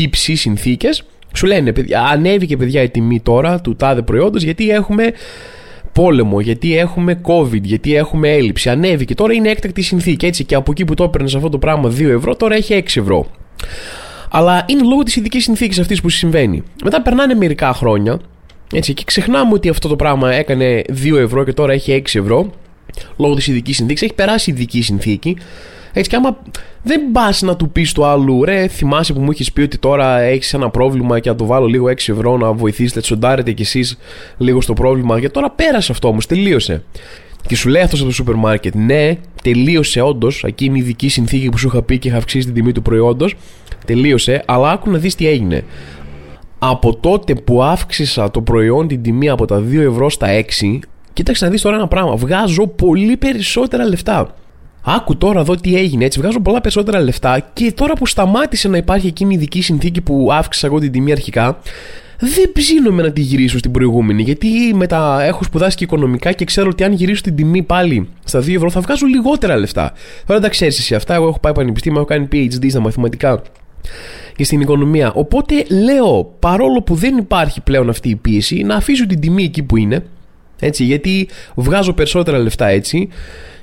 ψ 0.10 0.30
συνθήκες, 0.34 1.04
σου 1.34 1.46
λένε, 1.46 1.74
παιδιά, 1.74 2.02
ανέβηκε 2.02 2.58
παιδιά 2.58 2.84
η 2.84 2.90
τιμή 2.90 3.20
τώρα 3.20 3.62
του 3.62 3.76
τάδε 3.76 4.02
προϊόντος 4.02 4.44
γιατί 4.44 4.70
έχουμε 4.70 5.14
πόλεμο, 5.92 6.40
γιατί 6.42 6.78
έχουμε 6.78 7.22
COVID, 7.24 7.62
γιατί 7.62 7.96
έχουμε 7.96 8.30
έλλειψη. 8.30 8.70
Ανέβηκε. 8.70 9.16
Τώρα 9.16 9.34
είναι 9.34 9.50
έκτακτη 9.50 9.82
συνθήκη. 9.82 10.26
Έτσι 10.26 10.44
και 10.44 10.56
από 10.56 10.72
εκεί 10.72 10.86
που 10.86 10.94
το 10.94 11.04
έπαιρνες 11.04 11.36
αυτό 11.36 11.50
το 11.50 11.58
πράγμα 11.58 11.90
2 11.90 12.10
ευρώ, 12.10 12.36
τώρα 12.36 12.56
έχει 12.56 12.74
6 12.74 13.00
ευρώ. 13.00 13.26
Αλλά 14.32 14.66
είναι 14.68 14.84
λόγω 14.84 15.04
της 15.04 15.16
ειδικής 15.16 15.44
συνθήκης 15.44 15.80
αυτής 15.80 16.02
που 16.02 16.10
συμβαίνει. 16.10 16.64
Μετά 16.84 17.02
περνάνε 17.02 17.34
μερικά 17.34 17.74
χρόνια 17.74 18.20
έτσι, 18.74 18.94
και 18.94 19.04
ξεχνάμε 19.06 19.54
ότι 19.54 19.70
αυτό 19.70 19.88
το 19.88 19.96
πράγμα 19.96 20.34
έκανε 20.34 20.82
2 21.04 21.18
ευρώ 21.18 21.44
και 21.44 21.54
τώρα 21.54 21.74
έχει 21.74 21.92
6 21.92 22.20
ευρώ. 22.20 22.52
Λόγω 23.18 23.34
της 23.34 23.48
ειδικής 23.48 23.76
συνθήκης. 23.76 24.02
Έχει 24.02 24.14
περάσει 24.14 24.50
η 24.50 24.54
ειδική 24.54 24.82
συνθήκη. 24.82 25.38
Έτσι, 25.94 26.10
και 26.10 26.16
άμα 26.16 26.38
δεν 26.84 27.12
πας 27.12 27.42
να 27.42 27.56
του 27.56 27.70
πεις 27.70 27.92
του 27.92 28.06
άλλου, 28.06 28.44
ρε, 28.44 28.68
θυμάσαι 28.68 29.14
που 29.14 29.20
μου 29.20 29.32
έχει 29.32 29.54
πει 29.54 29.62
ότι 29.62 29.78
τώρα 29.78 30.20
έχεις 30.20 30.54
ένα 30.54 30.70
πρόβλημα 30.70 31.20
και 31.20 31.30
να 31.30 31.36
το 31.36 31.46
βάλω 31.46 31.66
λίγο 31.66 31.88
6 31.88 32.12
ευρώ 32.12 32.38
να 32.38 32.54
βοηθήσετε, 32.54 33.00
τσοντάρετε 33.00 33.52
κι 33.52 33.62
εσείς 33.62 33.98
λίγο 34.38 34.62
στο 34.62 34.74
πρόβλημα. 34.74 35.20
Και 35.20 35.30
τώρα 35.30 35.50
πέρασε 35.50 35.92
αυτό 35.92 36.08
όμως, 36.08 36.26
τελείωσε. 36.26 36.84
Και 37.48 37.56
σου 37.56 37.70
λέει 37.70 37.82
αυτός 37.82 38.00
από 38.00 38.10
το 38.10 38.16
σούπερ 38.16 38.36
μάρκετ, 38.36 38.76
ναι, 38.76 39.18
τελείωσε 39.44 40.02
όντως. 40.02 40.44
Εκείνη 40.44 40.78
η 40.78 40.82
ειδική 40.82 41.08
συνθήκη 41.08 41.50
που 41.50 41.58
σου 41.58 41.68
είχα 41.68 41.82
πει 41.82 41.98
και 41.98 42.08
είχα 42.08 42.18
αυξήσει 42.18 42.46
την 42.46 42.54
τιμή 42.54 42.72
του 42.72 42.82
προϊόντος. 42.82 43.36
Τελείωσε, 43.86 44.44
αλλά 44.46 44.72
άκου 44.72 44.92
να 44.92 44.98
δεις 44.98 45.16
τι 45.16 45.28
έγινε. 45.28 45.64
Από 46.60 46.96
τότε 46.96 47.36
που 47.36 47.64
αύξησα 47.64 48.32
το 48.32 48.42
προϊόν 48.42 48.88
την 48.88 49.02
τιμή 49.02 49.30
από 49.30 49.46
τα 49.46 49.60
2 49.60 49.80
ευρώ 49.80 50.10
στα 50.10 50.28
6, 50.28 50.80
κοίταξε 51.14 51.46
να 51.46 51.52
δεις 51.52 51.62
τώρα 51.62 51.76
ένα 51.76 51.88
πράγμα. 51.88 52.16
Βγάζω 52.16 52.68
πολύ 52.68 53.18
περισσότερα 53.18 53.86
λεφτά. 53.86 54.36
Άκου 54.82 55.18
τώρα 55.18 55.40
εδώ 55.40 55.56
τι 55.56 55.76
έγινε. 55.76 56.06
Έτσι, 56.06 56.20
βγάζω 56.20 56.40
πολλά 56.40 56.62
περισσότερα 56.62 57.00
λεφτά 57.00 57.50
και 57.54 57.72
τώρα 57.72 57.94
που 57.94 58.06
σταμάτησε 58.06 58.68
να 58.68 58.78
υπάρχει 58.78 59.08
εκείνη 59.08 59.34
η 59.34 59.36
ειδική 59.36 59.62
συνθήκη 59.62 60.02
που 60.02 60.30
αύξησα 60.32 60.68
εγώ 60.68 60.80
την 60.80 60.92
τιμή 60.92 61.12
αρχικά, 61.12 61.60
δεν 62.20 62.52
ψήνομαι 62.54 63.02
να 63.02 63.12
τη 63.12 63.22
γυρίσω 63.22 63.58
στην 63.58 63.72
προηγούμενη. 63.72 64.22
Γιατί 64.22 64.48
μετά 64.74 65.22
έχω 65.24 65.44
σπουδάσει 65.44 65.76
και 65.76 65.84
οικονομικά 65.84 66.32
και 66.32 66.46
ξέρω 66.46 66.70
ότι 66.72 66.84
αν 66.84 66.94
γυρίσω 66.94 67.22
την 67.22 67.36
τιμή 67.36 67.64
πάλι 67.64 68.10
στα 68.24 68.40
2 68.40 68.56
ευρώ 68.56 68.70
θα 68.70 68.82
βγάζω 68.82 69.06
λιγότερα 69.06 69.58
λεφτά. 69.58 69.94
Τώρα 70.26 70.40
τα 70.40 70.50
ξέρεις 70.50 70.80
εσύ 70.80 70.96
αυτά. 70.96 71.14
Εγώ 71.14 71.28
έχω 71.28 71.40
πάει 71.40 71.54
πανεπιστήμιο, 71.54 71.98
έχω 72.00 72.08
κάνει 72.08 72.28
PhD 72.32 72.70
στα 72.70 72.80
μαθηματικά 72.80 73.42
και 74.36 74.44
στην 74.44 74.62
οικονομία. 74.62 75.12
Οπότε 75.14 75.66
λέω, 75.70 76.36
παρόλο 76.40 76.82
που 76.82 76.96
δεν 76.96 77.18
υπάρχει 77.18 77.62
πλέον 77.62 77.90
αυτή 77.90 78.10
η 78.10 78.16
πίεση, 78.16 78.64
να 78.64 78.76
αφήσω 78.76 79.06
την 79.06 79.20
τιμή 79.20 79.44
εκεί 79.44 79.64
που 79.64 79.78
είναι. 79.78 80.06
Έτσι, 80.60 80.84
γιατί 80.84 81.28
βγάζω 81.56 81.94
περισσότερα 81.94 82.38
λεφτά 82.38 82.68
έτσι 82.68 83.08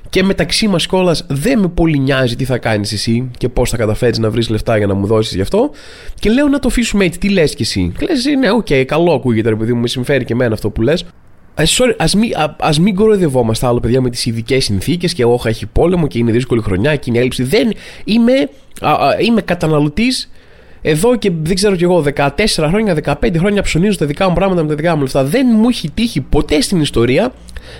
και 0.09 0.23
μεταξύ 0.23 0.67
μας 0.67 0.87
κιόλας 0.87 1.25
δεν 1.29 1.59
με 1.59 1.67
πολύ 1.67 1.99
νοιάζει 1.99 2.35
τι 2.35 2.45
θα 2.45 2.57
κάνεις 2.57 2.91
εσύ 2.91 3.29
και 3.37 3.49
πώς 3.49 3.69
θα 3.69 3.77
καταφέρεις 3.77 4.17
να 4.17 4.29
βρεις 4.29 4.49
λεφτά 4.49 4.77
για 4.77 4.87
να 4.87 4.93
μου 4.93 5.05
δώσεις 5.05 5.35
γι' 5.35 5.41
αυτό. 5.41 5.69
Και 6.19 6.29
λέω 6.29 6.47
να 6.47 6.59
το 6.59 6.67
αφήσουμε 6.67 7.05
έτσι. 7.05 7.19
Τι 7.19 7.29
λες 7.29 7.55
κι 7.55 7.61
εσύ. 7.61 7.91
Λες, 7.99 8.25
ναι, 8.39 8.51
OK, 8.51 8.65
okay, 8.69 8.83
καλό 8.87 9.13
ακούγεται, 9.13 9.49
ρε 9.49 9.55
παιδί 9.55 9.73
μου, 9.73 9.81
με 9.81 9.87
συμφέρει 9.87 10.25
και 10.25 10.33
εμένα 10.33 10.53
αυτό 10.53 10.69
που 10.69 10.81
λες. 10.81 11.05
Α 11.97 12.05
μην, 12.17 12.31
ας 12.59 12.79
μην 12.79 12.95
κοροϊδευόμαστε 12.95 13.67
άλλο, 13.67 13.79
παιδιά, 13.79 14.01
με 14.01 14.09
τις 14.09 14.25
ειδικές 14.25 14.63
συνθήκες 14.63 15.13
και 15.13 15.25
όχι, 15.25 15.47
έχει 15.47 15.65
πόλεμο 15.65 16.07
και 16.07 16.17
είναι 16.17 16.31
δύσκολη 16.31 16.61
χρονιά 16.61 16.95
και 16.95 17.09
είναι 17.09 17.19
έλλειψη. 17.19 17.43
Δεν 17.43 17.71
είμαι, 18.03 18.49
είμαι 19.25 19.41
καταναλωτής 19.41 20.31
εδώ 20.81 21.15
και 21.15 21.31
δεν 21.41 21.55
ξέρω 21.55 21.75
κι 21.75 21.83
εγώ, 21.83 22.03
14 22.15 22.29
χρόνια, 22.67 22.97
15 23.03 23.35
χρόνια 23.37 23.61
ψωνίζω 23.61 23.97
τα 23.97 24.05
δικά 24.05 24.27
μου 24.29 24.35
πράγματα 24.35 24.61
με 24.61 24.67
τα 24.67 24.75
δικά 24.75 24.95
μου 24.95 25.01
λεφτά. 25.01 25.23
Δεν 25.23 25.47
μου 25.51 25.69
έχει 25.69 25.89
τύχει 25.89 26.21
ποτέ 26.21 26.61
στην 26.61 26.81
ιστορία 26.81 27.33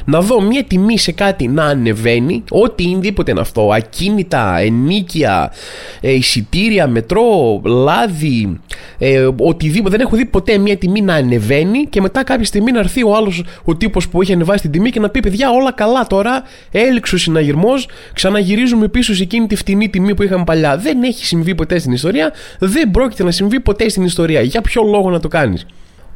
να 0.06 0.22
δω 0.22 0.42
μια 0.42 0.64
τιμή 0.64 0.98
σε 0.98 1.12
κάτι 1.12 1.48
να 1.48 1.64
ανεβαίνει, 1.66 2.44
ό,τι 2.50 2.84
είναι 2.84 3.14
είναι 3.28 3.40
αυτό, 3.40 3.72
ακίνητα, 3.74 4.58
ενίκεια, 4.60 5.54
ε, 6.02 6.12
εισιτήρια, 6.14 6.88
μετρό, 6.88 7.62
λάδι, 7.64 8.60
ε, 8.98 9.28
οτιδήποτε. 9.38 9.98
Δεν 9.98 10.06
έχω 10.06 10.16
δει 10.16 10.26
ποτέ 10.26 10.58
μια 10.58 10.78
τιμή 10.78 11.02
να 11.02 11.14
ανεβαίνει 11.14 11.86
και 11.90 12.02
μετά 12.02 12.24
κάποια 12.24 12.46
στιγμή 12.46 12.72
να 12.72 12.80
έρθει 12.80 13.04
ο 13.04 13.16
άλλος 13.16 13.44
ο 13.64 13.76
τύπος 13.76 14.10
που 14.10 14.22
έχει 14.22 14.34
ανεβάσει 14.34 14.62
την 14.62 14.72
τιμή 14.72 14.90
και 14.90 15.00
να 15.00 15.10
πει: 15.10 15.20
Παιδιά, 15.20 15.50
όλα 15.50 15.72
καλά 15.72 16.08
τώρα, 16.08 16.44
έληξε 16.72 17.16
ο 17.16 17.18
συναγερμός, 17.18 17.90
ξαναγυρίζουμε 18.14 18.88
πίσω 18.88 19.16
σε 19.16 19.24
εκείνη 19.24 19.48
τη 19.48 19.56
φτηνή 19.56 19.90
τιμή 19.90 20.16
που 20.16 20.24
είχαμε 20.24 20.44
παλιά. 20.44 20.78
Δεν 20.78 21.04
έχει 21.04 21.26
συμβεί 21.26 21.56
ποτέ 21.56 21.80
στην 21.80 21.92
ιστορία, 21.92 22.34
δεν 22.60 22.92
πρόκειται 22.92 23.24
να 23.24 23.32
συμβεί 23.32 23.60
ποτέ 23.60 23.90
στην 23.90 24.04
ιστορία. 24.04 24.42
Για 24.42 24.62
ποιο 24.62 24.84
λόγο 24.84 25.10
να 25.10 25.20
το 25.20 25.28
κάνεις. 25.28 25.66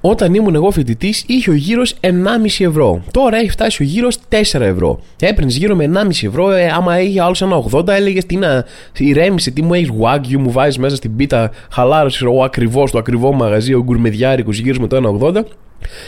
Όταν 0.01 0.33
ήμουν 0.33 0.55
εγώ 0.55 0.71
φοιτητής, 0.71 1.23
είχε 1.27 1.49
ο 1.49 1.53
γύρος 1.53 1.95
1,5 1.99 2.65
ευρώ. 2.65 3.03
Τώρα 3.11 3.37
έχει 3.37 3.49
φτάσει 3.49 3.83
ο 3.83 3.85
γύρος 3.85 4.17
4 4.29 4.61
ευρώ. 4.61 4.99
Έπαιρνες 5.19 5.57
γύρω 5.57 5.75
με 5.75 5.83
1,5 5.83 6.27
ευρώ, 6.27 6.51
ε, 6.51 6.67
άμα 6.67 7.01
είχε 7.01 7.21
άλλο 7.21 7.35
ένα 7.41 7.63
80, 7.71 7.87
έλεγες 7.87 8.25
τι 8.25 8.35
να 8.35 8.65
ηρέμησε, 8.97 9.51
τι 9.51 9.61
μου 9.61 9.73
έχεις 9.73 9.89
wagyu, 10.01 10.37
μου 10.37 10.51
βάζεις 10.51 10.77
μέσα 10.77 10.95
στην 10.95 11.15
πίτα, 11.15 11.51
χαλάρωσες 11.71 12.21
ο 12.21 12.43
ακριβώς, 12.43 12.91
το 12.91 12.97
ακριβό 12.97 13.33
μαγαζί, 13.33 13.73
ο 13.73 13.83
γκουρμεδιάρικος 13.83 14.59
γύρω 14.59 14.81
με 14.81 14.87
το 14.87 14.95
1,80. 14.95 15.45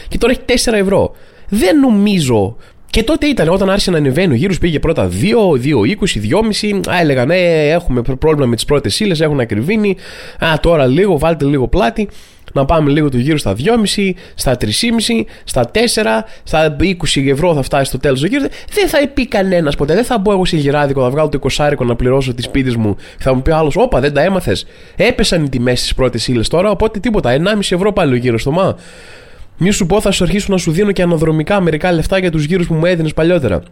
Και 0.08 0.18
τώρα 0.18 0.32
έχει 0.32 0.42
4 0.72 0.78
ευρώ. 0.78 1.14
Δεν 1.48 1.78
νομίζω 1.78 2.56
και 2.90 3.02
τότε 3.02 3.26
ήταν 3.26 3.48
όταν 3.48 3.70
άρχισε 3.70 3.90
να 3.90 3.96
ανεβαίνει 3.96 4.32
ο 4.32 4.36
γύρος, 4.36 4.58
πήγε 4.58 4.78
πρώτα 4.78 5.08
2, 5.08 5.56
2, 5.56 5.84
20, 5.84 6.20
2,5. 6.20 6.90
Α, 6.90 7.00
έλεγαν 7.00 7.26
ναι, 7.26 7.68
έχουμε 7.68 8.02
πρόβλημα 8.02 8.46
με 8.46 8.54
τις 8.54 8.64
πρώτες 8.64 9.00
ύλε, 9.00 9.24
έχουν 9.24 9.40
ακριβήνει. 9.40 9.96
Α, 10.44 10.60
τώρα 10.60 10.86
λίγο, 10.86 11.18
βάλτε 11.18 11.44
λίγο 11.44 11.68
πλάτη 11.68 12.08
να 12.54 12.64
πάμε 12.64 12.90
λίγο 12.90 13.08
το 13.08 13.16
γύρο 13.16 13.36
στα 13.36 13.54
2,5, 13.58 14.12
στα 14.34 14.56
3,5, 14.60 14.68
στα 15.44 15.70
4, 15.70 15.78
στα 16.44 16.76
20 16.80 17.28
ευρώ 17.28 17.54
θα 17.54 17.62
φτάσει 17.62 17.84
στο 17.84 17.98
τέλος 17.98 18.20
του 18.20 18.26
γύρου. 18.26 18.46
Δεν 18.72 18.88
θα 18.88 19.08
πει 19.14 19.26
κανένας 19.26 19.76
ποτέ. 19.76 19.94
Δεν 19.94 20.04
θα 20.04 20.18
μπω 20.18 20.32
εγώ 20.32 20.44
σε 20.44 20.56
γυράδικο, 20.56 21.02
θα 21.02 21.10
βγάλω 21.10 21.28
το 21.28 21.38
20 21.38 21.86
να 21.86 21.96
πληρώσω 21.96 22.34
τις 22.34 22.44
σπίτι 22.44 22.78
μου. 22.78 22.96
Θα 23.18 23.34
μου 23.34 23.42
πει 23.42 23.50
άλλος, 23.50 23.76
Όπα, 23.76 24.00
δεν 24.00 24.12
τα 24.12 24.22
έμαθες. 24.22 24.66
Έπεσαν 24.96 25.44
οι 25.44 25.48
τιμές 25.48 25.78
στις 25.78 25.94
πρώτες 25.94 26.28
ύλες 26.28 26.48
τώρα, 26.48 26.70
οπότε 26.70 26.98
τίποτα. 26.98 27.30
1,5 27.30 27.74
ευρώ 27.74 27.92
πάλι 27.92 28.12
ο 28.12 28.16
γύρος 28.16 28.40
στο 28.40 28.50
μα. 28.50 28.76
Μη 29.56 29.70
σου 29.70 29.86
πω, 29.86 30.00
θα 30.00 30.10
σου 30.10 30.24
αρχίσω 30.24 30.46
να 30.50 30.58
σου 30.58 30.70
δίνω 30.70 30.92
και 30.92 31.02
αναδρομικά 31.02 31.60
μερικά 31.60 31.92
λεφτά 31.92 32.18
για 32.18 32.30
τους 32.30 32.44
γύρους 32.44 32.66
που 32.66 32.74
μου 32.74 32.86
έδινες 32.86 33.14
παλιότερα. 33.14 33.62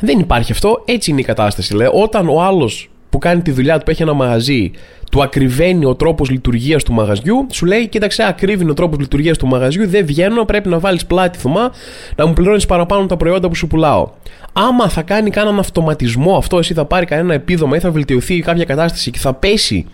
Δεν 0.00 0.18
υπάρχει 0.18 0.52
αυτό, 0.52 0.82
έτσι 0.84 1.10
είναι 1.10 1.20
η 1.20 1.24
κατάσταση. 1.24 1.74
Λέει. 1.74 1.88
Όταν 1.92 2.28
ο 2.28 2.42
άλλος 2.42 2.90
που 3.10 3.18
κάνει 3.18 3.42
τη 3.42 3.50
δουλειά 3.50 3.78
του, 3.78 3.84
που 3.84 3.90
έχει 3.90 4.02
ένα 4.02 4.12
μαγαζί, 4.12 4.70
του 5.10 5.22
ακριβαίνει 5.22 5.84
ο 5.84 5.94
τρόπος 5.94 6.30
λειτουργίας 6.30 6.82
του 6.82 6.92
μαγαζιού, 6.92 7.46
σου 7.50 7.66
λέει: 7.66 7.88
Κοίταξε, 7.88 8.24
ακρίβυνε 8.28 8.70
ο 8.70 8.74
τρόπος 8.74 8.98
λειτουργίας 8.98 9.38
του 9.38 9.46
μαγαζιού, 9.46 9.88
δεν 9.88 10.06
βγαίνω, 10.06 10.44
πρέπει 10.44 10.68
να 10.68 10.78
βάλεις 10.78 11.06
πλάτη 11.06 11.38
Θωμά, 11.38 11.70
να 12.16 12.26
μου 12.26 12.32
πληρώνεις 12.32 12.66
παραπάνω 12.66 13.06
τα 13.06 13.16
προϊόντα 13.16 13.48
που 13.48 13.54
σου 13.54 13.66
πουλάω. 13.66 14.08
Άμα 14.52 14.88
θα 14.88 15.02
κάνει 15.02 15.30
κανέναν 15.30 15.58
αυτοματισμό 15.58 16.36
αυτό, 16.36 16.58
εσύ 16.58 16.74
θα 16.74 16.84
πάρει 16.84 17.06
κανένα 17.06 17.34
επίδομα 17.34 17.76
ή 17.76 17.80
θα 17.80 17.90
βελτιωθεί 17.90 18.40
κάποια 18.40 18.64
κατάσταση 18.64 19.10
και 19.10 19.18
θα 19.18 19.34
πέσει 19.34 19.86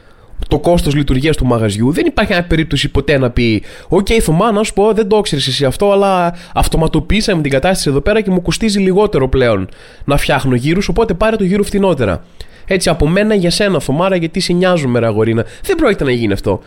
το 0.49 0.59
κόστος 0.59 0.95
λειτουργίας 0.95 1.37
του 1.37 1.47
μαγαζιού, 1.47 1.93
δεν 1.93 2.07
υπάρχει 2.07 2.33
μια 2.33 2.45
περίπτωση 2.45 2.89
ποτέ 2.89 3.19
να 3.19 3.31
πει: 3.31 3.63
OK, 3.89 4.07
okay, 4.09 4.19
Θωμά, 4.19 4.53
να 4.53 4.63
σου 4.63 4.73
πω, 4.73 4.93
δεν 4.93 5.09
το 5.09 5.21
ξέρει 5.21 5.43
εσύ 5.47 5.65
αυτό, 5.65 5.93
αλλά 5.93 6.35
αυτοματοποιήσαμε 6.55 7.43
την 7.43 7.51
κατάσταση 7.51 7.89
εδώ 7.89 8.01
πέρα 8.01 8.21
και 8.21 8.31
μου 8.31 8.43
κοστίζει 8.43 8.79
λιγότερο 8.79 9.29
πλέον 9.29 9.69
να 10.05 10.17
φτιάχνω 10.17 10.55
γύρους, 10.55 10.89
οπότε 10.89 11.15
πάρε 11.15 11.37
το 11.37 11.45
γύρο 11.45 11.63
φτηνότερα. 11.63 12.25
Έτσι 12.67 12.89
από 12.89 13.09
μένα 13.09 13.35
για 13.35 13.51
σένα, 13.51 13.81
Θωμάρα, 13.81 14.17
γιατί 14.17 14.41
σε 14.41 14.53
νοιάζουμε, 14.53 14.99
ρε 14.99 15.07
αγορίνα. 15.07 15.45
Δεν 15.63 15.77
πρόκειται 15.77 16.05
να 16.05 16.11
γίνει 16.11 16.33
αυτό. 16.33 16.61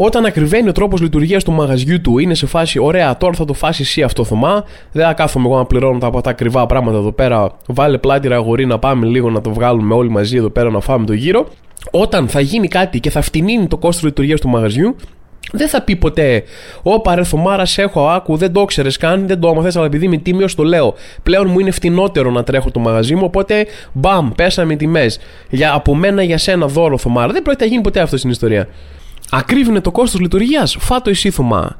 Όταν 0.00 0.24
ακριβένει 0.24 0.68
ο 0.68 0.72
τρόπος 0.72 1.00
λειτουργίας 1.00 1.44
του 1.44 1.52
μαγαζιού 1.52 2.00
του, 2.00 2.18
είναι 2.18 2.34
σε 2.34 2.46
φάση, 2.46 2.78
ωραία, 2.78 3.16
τώρα 3.16 3.32
θα 3.32 3.44
το 3.44 3.52
φάσει 3.52 3.82
εσύ 3.82 4.02
αυτό, 4.02 4.24
Θωμά. 4.24 4.64
Δεν 4.92 5.06
θα 5.06 5.12
κάθομαι 5.12 5.48
εγώ 5.48 5.56
να 5.56 5.64
πληρώνω 5.64 5.98
τα, 5.98 6.10
τα 6.10 6.30
ακριβά 6.30 6.66
πράγματα 6.66 6.98
εδώ 6.98 7.12
πέρα. 7.12 7.50
Βάλε 7.66 7.98
πλάτη, 7.98 8.28
ρε 8.28 8.34
αγορή, 8.34 8.66
να 8.66 8.78
πάμε 8.78 9.06
λίγο 9.06 9.30
να 9.30 9.40
το 9.40 9.52
βγάλουμε 9.52 9.94
όλοι 9.94 10.10
μαζί 10.10 10.36
εδώ 10.36 10.50
πέρα 10.50 10.70
να 10.70 10.80
φάμε 10.80 11.06
το 11.06 11.12
γύρο. 11.12 11.48
Όταν 11.90 12.28
θα 12.28 12.40
γίνει 12.40 12.68
κάτι 12.68 13.00
και 13.00 13.10
θα 13.10 13.20
φτηνίνει 13.20 13.66
το 13.66 13.76
κόστος 13.76 14.04
λειτουργίας 14.04 14.40
του 14.40 14.48
μαγαζιού, 14.48 14.96
δεν 15.52 15.68
θα 15.68 15.82
πει 15.82 15.96
ποτέ, 15.96 16.42
Ω 16.82 17.00
παρελθομάρα, 17.00 17.64
έχω, 17.76 18.08
άκου, 18.08 18.36
δεν 18.36 18.52
το 18.52 18.64
ξέρεις 18.64 18.96
καν, 18.96 19.26
δεν 19.26 19.40
το 19.40 19.48
άμαθες, 19.48 19.76
αλλά 19.76 19.86
επειδή 19.86 20.04
είμαι 20.04 20.16
τίμιο, 20.16 20.48
το 20.56 20.62
λέω. 20.62 20.94
Πλέον 21.22 21.48
μου 21.50 21.58
είναι 21.58 21.70
φτηνότερο 21.70 22.30
να 22.30 22.42
τρέχω 22.44 22.70
το 22.70 22.80
μαγαζί 22.80 23.14
μου, 23.14 23.22
οπότε 23.24 23.66
μπαμ, 23.92 24.30
πέσαμε 24.34 24.76
τιμές. 24.76 25.18
Για, 25.50 25.72
από 25.74 25.94
μένα 25.94 26.22
για 26.22 26.38
σένα 26.38 26.66
δώρο, 26.66 26.98
Θωμάρα. 26.98 27.32
Δεν 27.32 27.42
πρόκειται 27.42 27.64
να 27.64 27.70
γίνει 27.70 27.82
ποτέ 27.82 28.00
αυτό 28.00 28.16
στην 28.16 28.30
ιστορία. 28.30 28.68
Ακρίβεινε 29.30 29.80
το 29.80 29.90
κόστος 29.90 30.20
λειτουργίας, 30.20 30.76
φάτο 30.78 31.10
εσύ, 31.10 31.30
Θωμά. 31.30 31.76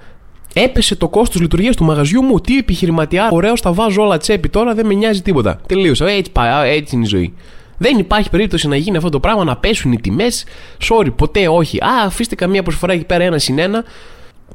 Έπεσε 0.54 0.96
το 0.96 1.08
κόστος 1.08 1.40
λειτουργίας 1.40 1.76
του 1.76 1.84
μαγαζιού 1.84 2.22
μου, 2.22 2.40
τι 2.40 2.58
επιχειρηματιά, 2.58 3.28
ωραίος, 3.32 3.60
τα 3.60 3.72
βάζω 3.72 4.02
όλα 4.02 4.16
τσέπη 4.16 4.48
τώρα, 4.48 4.74
δεν 4.74 4.86
με 4.86 4.94
νοιάζει 4.94 5.22
τίποτα. 5.22 5.60
Τελείωσα. 5.66 6.08
Έτσι 6.08 6.30
πάει, 6.30 6.76
έτσι 6.76 6.94
είναι 6.94 7.04
η 7.04 7.08
ζωή. 7.08 7.34
Δεν 7.78 7.98
υπάρχει 7.98 8.30
περίπτωση 8.30 8.68
να 8.68 8.76
γίνει 8.76 8.96
αυτό 8.96 9.08
το 9.08 9.20
πράγμα, 9.20 9.44
να 9.44 9.56
πέσουν 9.56 9.92
οι 9.92 10.00
τιμές. 10.00 10.44
Sorry, 10.88 11.08
ποτέ 11.16 11.48
όχι. 11.48 11.78
Α, 11.78 12.04
αφήστε 12.06 12.34
καμία 12.34 12.62
προσφορά 12.62 12.92
εκεί 12.92 13.04
πέρα 13.04 13.24
ένα 13.24 13.38
συν 13.38 13.58
ένα. 13.58 13.84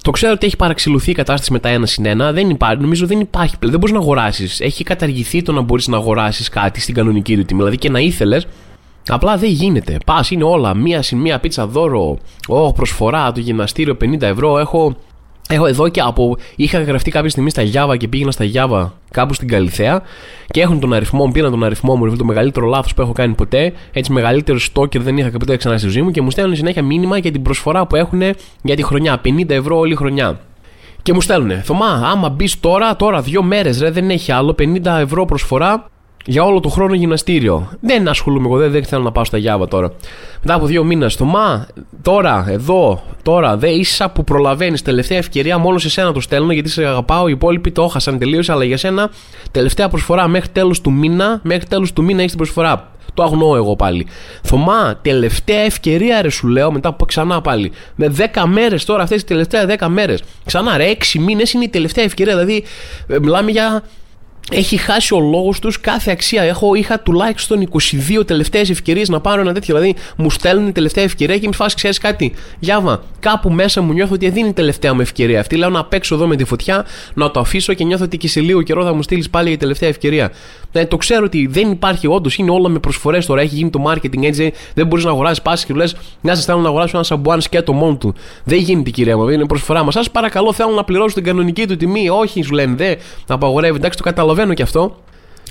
Το 0.01 0.11
ξέρω 0.11 0.33
ότι 0.33 0.45
έχει 0.45 0.55
παραξηλωθεί 0.55 1.11
η 1.11 1.13
κατάσταση 1.13 1.51
με 1.51 1.59
τα 1.59 1.69
ένα 1.69 1.85
συν 1.85 2.05
ένα. 2.05 2.31
Δεν 2.31 2.49
υπάρχει, 2.49 2.81
νομίζω 2.81 3.05
δεν 3.05 3.19
υπάρχει 3.19 3.57
πλέον. 3.57 3.71
Δεν 3.71 3.79
μπορείς 3.79 3.95
να 3.95 4.01
αγοράσεις. 4.01 4.59
Έχει 4.59 4.83
καταργηθεί 4.83 5.41
το 5.41 5.51
να 5.51 5.61
μπορείς 5.61 5.87
να 5.87 5.97
αγοράσεις 5.97 6.49
κάτι 6.49 6.81
στην 6.81 6.93
κανονική 6.93 7.35
του 7.35 7.45
τιμή. 7.45 7.59
Δηλαδή 7.59 7.77
και 7.77 7.89
να 7.89 7.99
ήθελες. 7.99 8.47
Απλά 9.07 9.37
δεν 9.37 9.49
γίνεται. 9.49 9.97
Πας, 10.05 10.31
είναι 10.31 10.43
όλα. 10.43 10.73
Μία 10.73 11.01
συν 11.01 11.17
μία 11.17 11.39
πίτσα 11.39 11.67
δώρο. 11.67 12.17
Ω, 12.47 12.73
προσφορά, 12.73 13.31
το 13.31 13.39
γυμναστήριο 13.39 13.97
50 14.01 14.21
ευρώ. 14.21 14.59
Έχω 14.59 14.95
Έχω 15.49 15.65
εδώ 15.65 15.89
και 15.89 15.99
από. 15.99 16.37
Είχα 16.55 16.81
γραφτεί 16.81 17.11
κάποια 17.11 17.29
στιγμή 17.29 17.49
στα 17.49 17.61
Γιάβα 17.61 17.97
και 17.97 18.07
πήγαινα 18.07 18.31
στα 18.31 18.43
Γιάβα 18.43 18.93
κάπου 19.11 19.33
στην 19.33 19.47
Καλιθέα 19.47 20.01
και 20.47 20.61
έχουν 20.61 20.79
τον 20.79 20.93
αριθμό 20.93 21.25
μου, 21.25 21.31
πήραν 21.31 21.51
τον 21.51 21.63
αριθμό 21.63 21.95
μου, 21.95 22.15
το 22.15 22.25
μεγαλύτερο 22.25 22.65
λάθος 22.65 22.93
που 22.93 23.01
έχω 23.01 23.11
κάνει 23.11 23.33
ποτέ. 23.33 23.73
Έτσι, 23.91 24.11
μεγαλύτερο 24.11 24.59
στόκερ 24.59 25.01
δεν 25.01 25.17
είχα 25.17 25.29
ποτέ 25.29 25.57
ξανά 25.57 25.77
στη 25.77 25.87
ζωή 25.89 26.01
μου 26.01 26.11
και 26.11 26.21
μου 26.21 26.31
στέλνουν 26.31 26.55
συνέχεια 26.55 26.83
μήνυμα 26.83 27.17
για 27.17 27.31
την 27.31 27.41
προσφορά 27.41 27.87
που 27.87 27.95
έχουν 27.95 28.21
για 28.61 28.75
τη 28.75 28.83
χρονιά. 28.83 29.21
50 29.25 29.49
ευρώ 29.49 29.77
όλη 29.77 29.95
χρονιά. 29.95 30.39
Και 31.01 31.13
μου 31.13 31.21
στέλνουν, 31.21 31.61
Θωμά, 31.63 32.01
άμα 32.11 32.29
μπεις 32.29 32.59
τώρα, 32.59 32.95
τώρα 32.95 33.21
δύο 33.21 33.43
μέρες 33.43 33.79
ρε, 33.79 33.91
δεν 33.91 34.09
έχει 34.09 34.31
άλλο, 34.31 34.55
50 34.59 34.99
ευρώ 34.99 35.25
προσφορά 35.25 35.91
για 36.25 36.43
όλο 36.43 36.59
το 36.59 36.69
χρόνο 36.69 36.93
γυμναστήριο. 36.93 37.69
Δεν 37.79 38.07
ασχολούμαι 38.07 38.45
εγώ, 38.45 38.57
δεν, 38.57 38.71
δεν 38.71 38.83
θέλω 38.83 39.03
να 39.03 39.11
πάω 39.11 39.23
στα 39.23 39.37
Γιάβα 39.37 39.67
τώρα. 39.67 39.91
Μετά 40.41 40.53
από 40.53 40.65
δύο 40.65 40.83
μήνες, 40.83 41.15
το 41.15 41.25
μα, 41.25 41.67
τώρα, 42.01 42.45
εδώ, 42.49 43.03
τώρα, 43.23 43.57
δε 43.57 43.69
ίσα 43.69 44.09
που 44.09 44.23
προλαβαίνεις. 44.23 44.81
Τελευταία 44.81 45.17
ευκαιρία, 45.17 45.57
μόνο 45.57 45.77
σε 45.77 45.89
σένα 45.89 46.11
το 46.11 46.19
στέλνω 46.19 46.51
γιατί 46.51 46.69
σε 46.69 46.85
αγαπάω. 46.85 47.27
Οι 47.27 47.31
υπόλοιποι 47.31 47.71
το 47.71 47.83
έχασαν 47.83 48.19
τελείως, 48.19 48.49
αλλά 48.49 48.63
για 48.63 48.77
σένα 48.77 49.09
τελευταία 49.51 49.89
προσφορά 49.89 50.27
μέχρι 50.27 50.49
τέλος 50.49 50.81
του 50.81 50.91
μήνα, 50.91 51.39
μέχρι 51.43 51.65
τέλος 51.65 51.93
του 51.93 52.03
μήνα 52.03 52.19
έχεις 52.19 52.31
την 52.31 52.39
προσφορά. 52.39 52.91
Το 53.13 53.23
αγνοώ 53.23 53.55
εγώ 53.55 53.75
πάλι. 53.75 54.07
Θωμά, 54.43 54.99
τελευταία 55.01 55.59
ευκαιρία 55.59 56.21
ρε 56.21 56.29
σου 56.29 56.47
λέω 56.47 56.71
μετά 56.71 56.89
από 56.89 57.05
ξανά 57.05 57.41
πάλι. 57.41 57.71
Με 57.95 58.13
10 58.33 58.43
μέρες 58.45 58.85
τώρα, 58.85 59.03
αυτές 59.03 59.21
τι 59.21 59.27
τελευταίε 59.27 59.75
10 59.79 59.87
μέρες. 59.87 60.23
Ξανά 60.45 60.77
ρε, 60.77 60.89
6 60.89 61.19
μήνες 61.19 61.53
είναι 61.53 61.63
η 61.63 61.69
τελευταία 61.69 62.03
ευκαιρία. 62.03 62.33
Δηλαδή, 62.33 62.63
ε, 63.07 63.19
μιλάμε 63.19 63.51
για 63.51 63.83
έχει 64.51 64.77
χάσει 64.77 65.13
ο 65.13 65.19
λόγος 65.19 65.59
τους 65.59 65.79
κάθε 65.79 66.11
αξία. 66.11 66.41
Έχω, 66.41 66.75
είχα 66.75 66.99
τουλάχιστον 66.99 67.69
22 68.19 68.25
τελευταίες 68.25 68.69
ευκαιρίες 68.69 69.09
να 69.09 69.19
πάρω 69.19 69.41
ένα 69.41 69.53
τέτοιο. 69.53 69.75
Δηλαδή, 69.75 69.95
μου 70.17 70.29
στέλνουν 70.29 70.63
την 70.65 70.73
τελευταία 70.73 71.03
ευκαιρία 71.03 71.37
και 71.37 71.47
με 71.47 71.53
φάση, 71.53 71.75
ξέρεις 71.75 71.97
κάτι. 71.97 72.33
Γιάβα, 72.59 73.03
κάπου 73.19 73.51
μέσα 73.51 73.81
μου 73.81 73.93
νιώθω 73.93 74.13
ότι 74.13 74.29
δεν 74.29 74.37
είναι 74.39 74.47
η 74.47 74.53
τελευταία 74.53 74.93
μου 74.93 75.01
ευκαιρία 75.01 75.39
αυτή. 75.39 75.55
Λέω 75.55 75.69
να 75.69 75.85
παίξω 75.85 76.15
εδώ 76.15 76.27
με 76.27 76.35
τη 76.35 76.43
φωτιά, 76.43 76.85
να 77.13 77.31
το 77.31 77.39
αφήσω 77.39 77.73
και 77.73 77.83
νιώθω 77.83 78.03
ότι 78.03 78.17
και 78.17 78.27
σε 78.27 78.39
λίγο 78.39 78.61
καιρό 78.61 78.83
θα 78.83 78.93
μου 78.93 79.01
στείλεις 79.01 79.29
πάλι 79.29 79.49
για 79.49 79.57
τελευταία 79.57 79.89
ευκαιρία. 79.89 80.31
Ναι, 80.71 80.85
το 80.85 80.97
ξέρω 80.97 81.23
ότι 81.25 81.47
δεν 81.47 81.71
υπάρχει 81.71 82.07
όντως, 82.07 82.35
είναι 82.35 82.51
όλα 82.51 82.69
με 82.69 82.79
προσφορές 82.79 83.25
τώρα. 83.25 83.41
Έχει 83.41 83.55
γίνει 83.55 83.69
το 83.69 83.83
marketing 83.87 84.23
έτσι. 84.23 84.53
Δεν 84.73 84.87
μπορείς 84.87 85.05
να 85.05 85.11
αγοράσεις 85.11 85.41
πάση 85.41 85.65
και 85.65 85.73
λες, 85.73 85.95
να 86.21 86.35
σα 86.35 86.41
θέλω 86.41 86.59
να 86.59 86.67
αγοράσω 86.67 86.91
ένα 86.93 87.03
σαμπουάν 87.03 87.41
σκέτο 87.41 87.73
μόνο 87.73 87.95
του. 87.95 88.13
Δεν 88.43 88.57
γίνεται 88.57 88.89
κυρία 88.89 89.17
μου, 89.17 89.29
είναι 89.29 89.45
προσφορά 89.45 89.83
μας. 89.83 89.93
Σας 89.93 90.11
παρακαλώ, 90.11 90.53
θέλω 90.53 90.71
να 90.71 90.83
πληρώσω 90.83 91.15
την 91.15 91.23
κανονική 91.23 91.67
του 91.67 91.77
τιμή. 91.77 92.09
Όχι, 92.09 92.41
σου 92.41 92.53
λένε, 92.53 92.75
δεν 92.75 92.97
απαγορεύει. 93.27 93.75
Εντάξει, 93.75 93.97
το 93.97 94.03
καταλαβαίνω 94.03 94.32
κι 94.53 94.61
αυτό. 94.61 94.97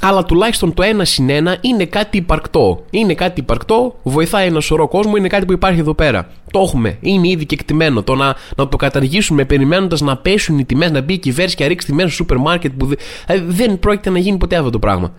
Αλλά 0.04 0.24
τουλάχιστον 0.24 0.74
το 0.74 0.82
ένα 0.82 1.04
συν 1.04 1.30
ένα 1.30 1.56
είναι 1.60 1.84
κάτι 1.84 2.16
υπαρκτό. 2.16 2.84
Είναι 2.90 3.14
κάτι 3.14 3.40
υπαρκτό, 3.40 3.94
βοηθάει 4.02 4.46
ένα 4.46 4.60
σωρό 4.60 4.88
κόσμο, 4.88 5.16
είναι 5.16 5.28
κάτι 5.28 5.44
που 5.44 5.52
υπάρχει 5.52 5.80
εδώ 5.80 5.94
πέρα. 5.94 6.28
Το 6.50 6.60
έχουμε, 6.60 6.96
είναι 7.00 7.28
ήδη 7.28 7.46
και 7.46 7.54
εκτιμένο. 7.54 8.02
Το 8.02 8.14
να, 8.14 8.36
να 8.56 8.68
το 8.68 8.76
καταργήσουμε 8.76 9.44
περιμένοντας 9.44 10.00
να 10.00 10.16
πέσουν 10.16 10.58
οι 10.58 10.64
τιμές, 10.64 10.90
να 10.90 11.00
μπει 11.00 11.12
η 11.12 11.18
κυβέρνηση 11.18 11.56
και 11.56 11.62
να 11.62 11.68
ρίξει 11.68 11.86
τιμές 11.86 12.04
στο 12.04 12.14
σούπερ 12.14 12.36
μάρκετ 12.36 12.72
που 12.76 12.88
δηλαδή 13.26 13.52
δεν 13.52 13.78
πρόκειται 13.78 14.10
να 14.10 14.18
γίνει 14.18 14.36
ποτέ 14.36 14.56
αυτό 14.56 14.70
το 14.70 14.78
πράγμα. 14.78 15.12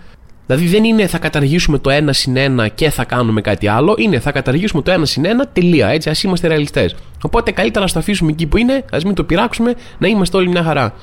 Δηλαδή 0.46 0.68
δεν 0.68 0.84
είναι 0.84 1.08
θα 1.08 1.18
καταργήσουμε 1.18 1.78
το 1.78 1.90
ένα 1.90 2.14
συν 2.14 2.38
ένα 2.38 2.68
και 2.68 2.90
θα 2.90 3.04
κάνουμε 3.04 3.42
κάτι 3.42 3.68
άλλο. 3.68 3.96
Είναι 3.98 4.20
θα 4.20 4.32
καταργήσουμε 4.32 4.82
το 4.82 4.92
ένα 4.92 5.06
συν 5.06 5.26
ένα, 5.26 5.48
τελεία. 5.48 5.88
Έτσι, 5.88 6.10
ας 6.10 6.24
είμαστε 6.24 6.48
ρεαλιστές. 6.48 6.96
Οπότε 7.22 7.52
καλύτερα 7.52 7.86
να 7.86 7.92
το 7.92 8.00
αφήσουμε 8.00 8.32
εκεί 8.32 8.46
που 8.46 8.58
είναι, 8.58 8.86
ας 8.92 9.04
μην 9.04 9.14
το 9.16 9.24
πειράξουμε, 9.24 9.74
να 9.98 10.08
είμαστε 10.08 10.38
όλοι 10.38 10.48
μια 10.48 10.64
χαρά. 10.64 10.94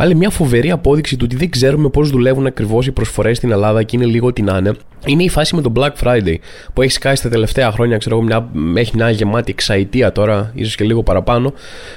Αλλά 0.00 0.16
μια 0.16 0.30
φοβερή 0.30 0.70
απόδειξη 0.70 1.16
του 1.16 1.22
ότι 1.24 1.36
δεν 1.36 1.50
ξέρουμε 1.50 1.88
πώς 1.88 2.10
δουλεύουν 2.10 2.46
ακριβώς 2.46 2.86
οι 2.86 2.92
προσφορές 2.92 3.36
στην 3.36 3.50
Ελλάδα 3.50 3.82
και 3.82 3.96
είναι 3.96 4.06
λίγο 4.06 4.32
τι 4.32 4.42
να 4.42 4.56
είναι. 4.56 4.72
Είναι 5.06 5.22
η 5.22 5.28
φάση 5.28 5.54
με 5.54 5.62
το 5.62 5.72
Black 5.76 5.90
Friday 6.02 6.34
που 6.72 6.82
έχει 6.82 6.92
σκάσει 6.92 7.22
τα 7.22 7.28
τελευταία 7.28 7.70
χρόνια, 7.70 7.98
ξέρω 7.98 8.16
εγώ, 8.16 8.24
μια, 8.24 8.48
έχει 8.80 8.96
μια 8.96 9.10
γεμάτη 9.10 9.50
εξαετία 9.50 10.12
τώρα, 10.12 10.50
ίσως 10.54 10.74
και 10.74 10.84
λίγο 10.84 11.02
παραπάνω, 11.02 11.52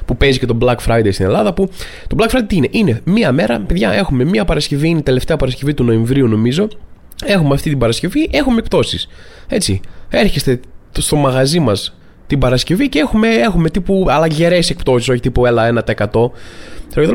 που 0.05 0.17
παίζει 0.17 0.39
και 0.39 0.45
το 0.45 0.57
Black 0.61 0.75
Friday 0.87 1.09
στην 1.11 1.25
Ελλάδα. 1.25 1.53
Που 1.53 1.69
το 2.07 2.15
Black 2.19 2.35
Friday 2.35 2.43
τι 2.47 2.55
είναι, 2.55 2.67
είναι 2.71 3.01
μία 3.03 3.31
μέρα, 3.31 3.59
παιδιά, 3.59 3.91
έχουμε 3.91 4.23
μία 4.23 4.45
Παρασκευή, 4.45 4.87
είναι 4.87 4.99
η 4.99 5.03
τελευταία 5.03 5.37
Παρασκευή 5.37 5.73
του 5.73 5.83
Νοεμβρίου 5.83 6.27
νομίζω. 6.27 6.67
Έχουμε 7.25 7.53
αυτή 7.53 7.69
την 7.69 7.77
Παρασκευή, 7.77 8.29
έχουμε 8.31 8.57
εκπτώσεις. 8.57 9.07
Έτσι. 9.47 9.81
Έρχεστε 10.09 10.59
στο 10.97 11.15
μαγαζί 11.15 11.59
μας 11.59 11.97
την 12.27 12.39
Παρασκευή 12.39 12.89
και 12.89 12.99
έχουμε, 12.99 13.27
έχουμε 13.27 13.69
τύπου 13.69 14.05
αλλαγερές 14.09 14.69
εκπτώσεις, 14.69 15.09
όχι 15.09 15.19
τύπου 15.19 15.45
έλα 15.45 15.83
1%. 16.12 16.31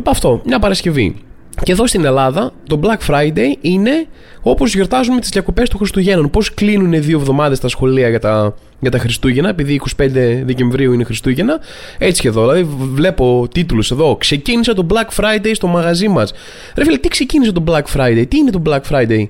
Αυτό, 0.05 0.41
μια 0.45 0.59
Παρασκευή. 0.59 1.17
Και 1.63 1.73
εδώ 1.73 1.87
στην 1.87 2.05
Ελλάδα 2.05 2.53
το 2.67 2.81
Black 2.83 3.15
Friday 3.15 3.57
είναι 3.61 4.07
όπως 4.43 4.75
γιορτάζουμε 4.75 5.21
τις 5.21 5.29
διακοπές 5.29 5.69
του 5.69 5.77
Χριστουγέννων. 5.77 6.31
Πώς 6.31 6.55
κλείνουν 6.55 7.03
δύο 7.03 7.19
εβδομάδες 7.19 7.61
τα 7.61 7.69
σχολεία 7.69 8.09
για 8.09 8.21
τα, 8.21 8.55
για 8.81 8.91
τα 8.91 8.99
Χριστούγεννα, 8.99 9.49
επειδή 9.49 9.81
25 9.97 10.11
Δεκεμβρίου 10.45 10.93
είναι 10.93 11.05
Χριστούγεννα. 11.05 11.61
Έτσι 11.99 12.21
και 12.21 12.29
εδώ. 12.29 12.41
Δηλαδή, 12.41 12.69
βλέπω 12.93 13.49
τίτλους 13.53 13.91
εδώ. 13.91 14.17
Ξεκίνησε 14.17 14.73
το 14.75 14.87
Black 14.91 15.23
Friday 15.23 15.51
στο 15.53 15.67
μαγαζί 15.67 16.09
μας. 16.09 16.33
Ρε 16.77 16.85
φίλε, 16.85 16.97
τι 16.97 17.09
ξεκίνησε 17.09 17.53
το 17.53 17.65
Black 17.67 17.97
Friday, 17.97 18.25
τι 18.29 18.37
είναι 18.39 18.51
το 18.51 18.63
Black 18.67 18.81
Friday; 18.91 19.29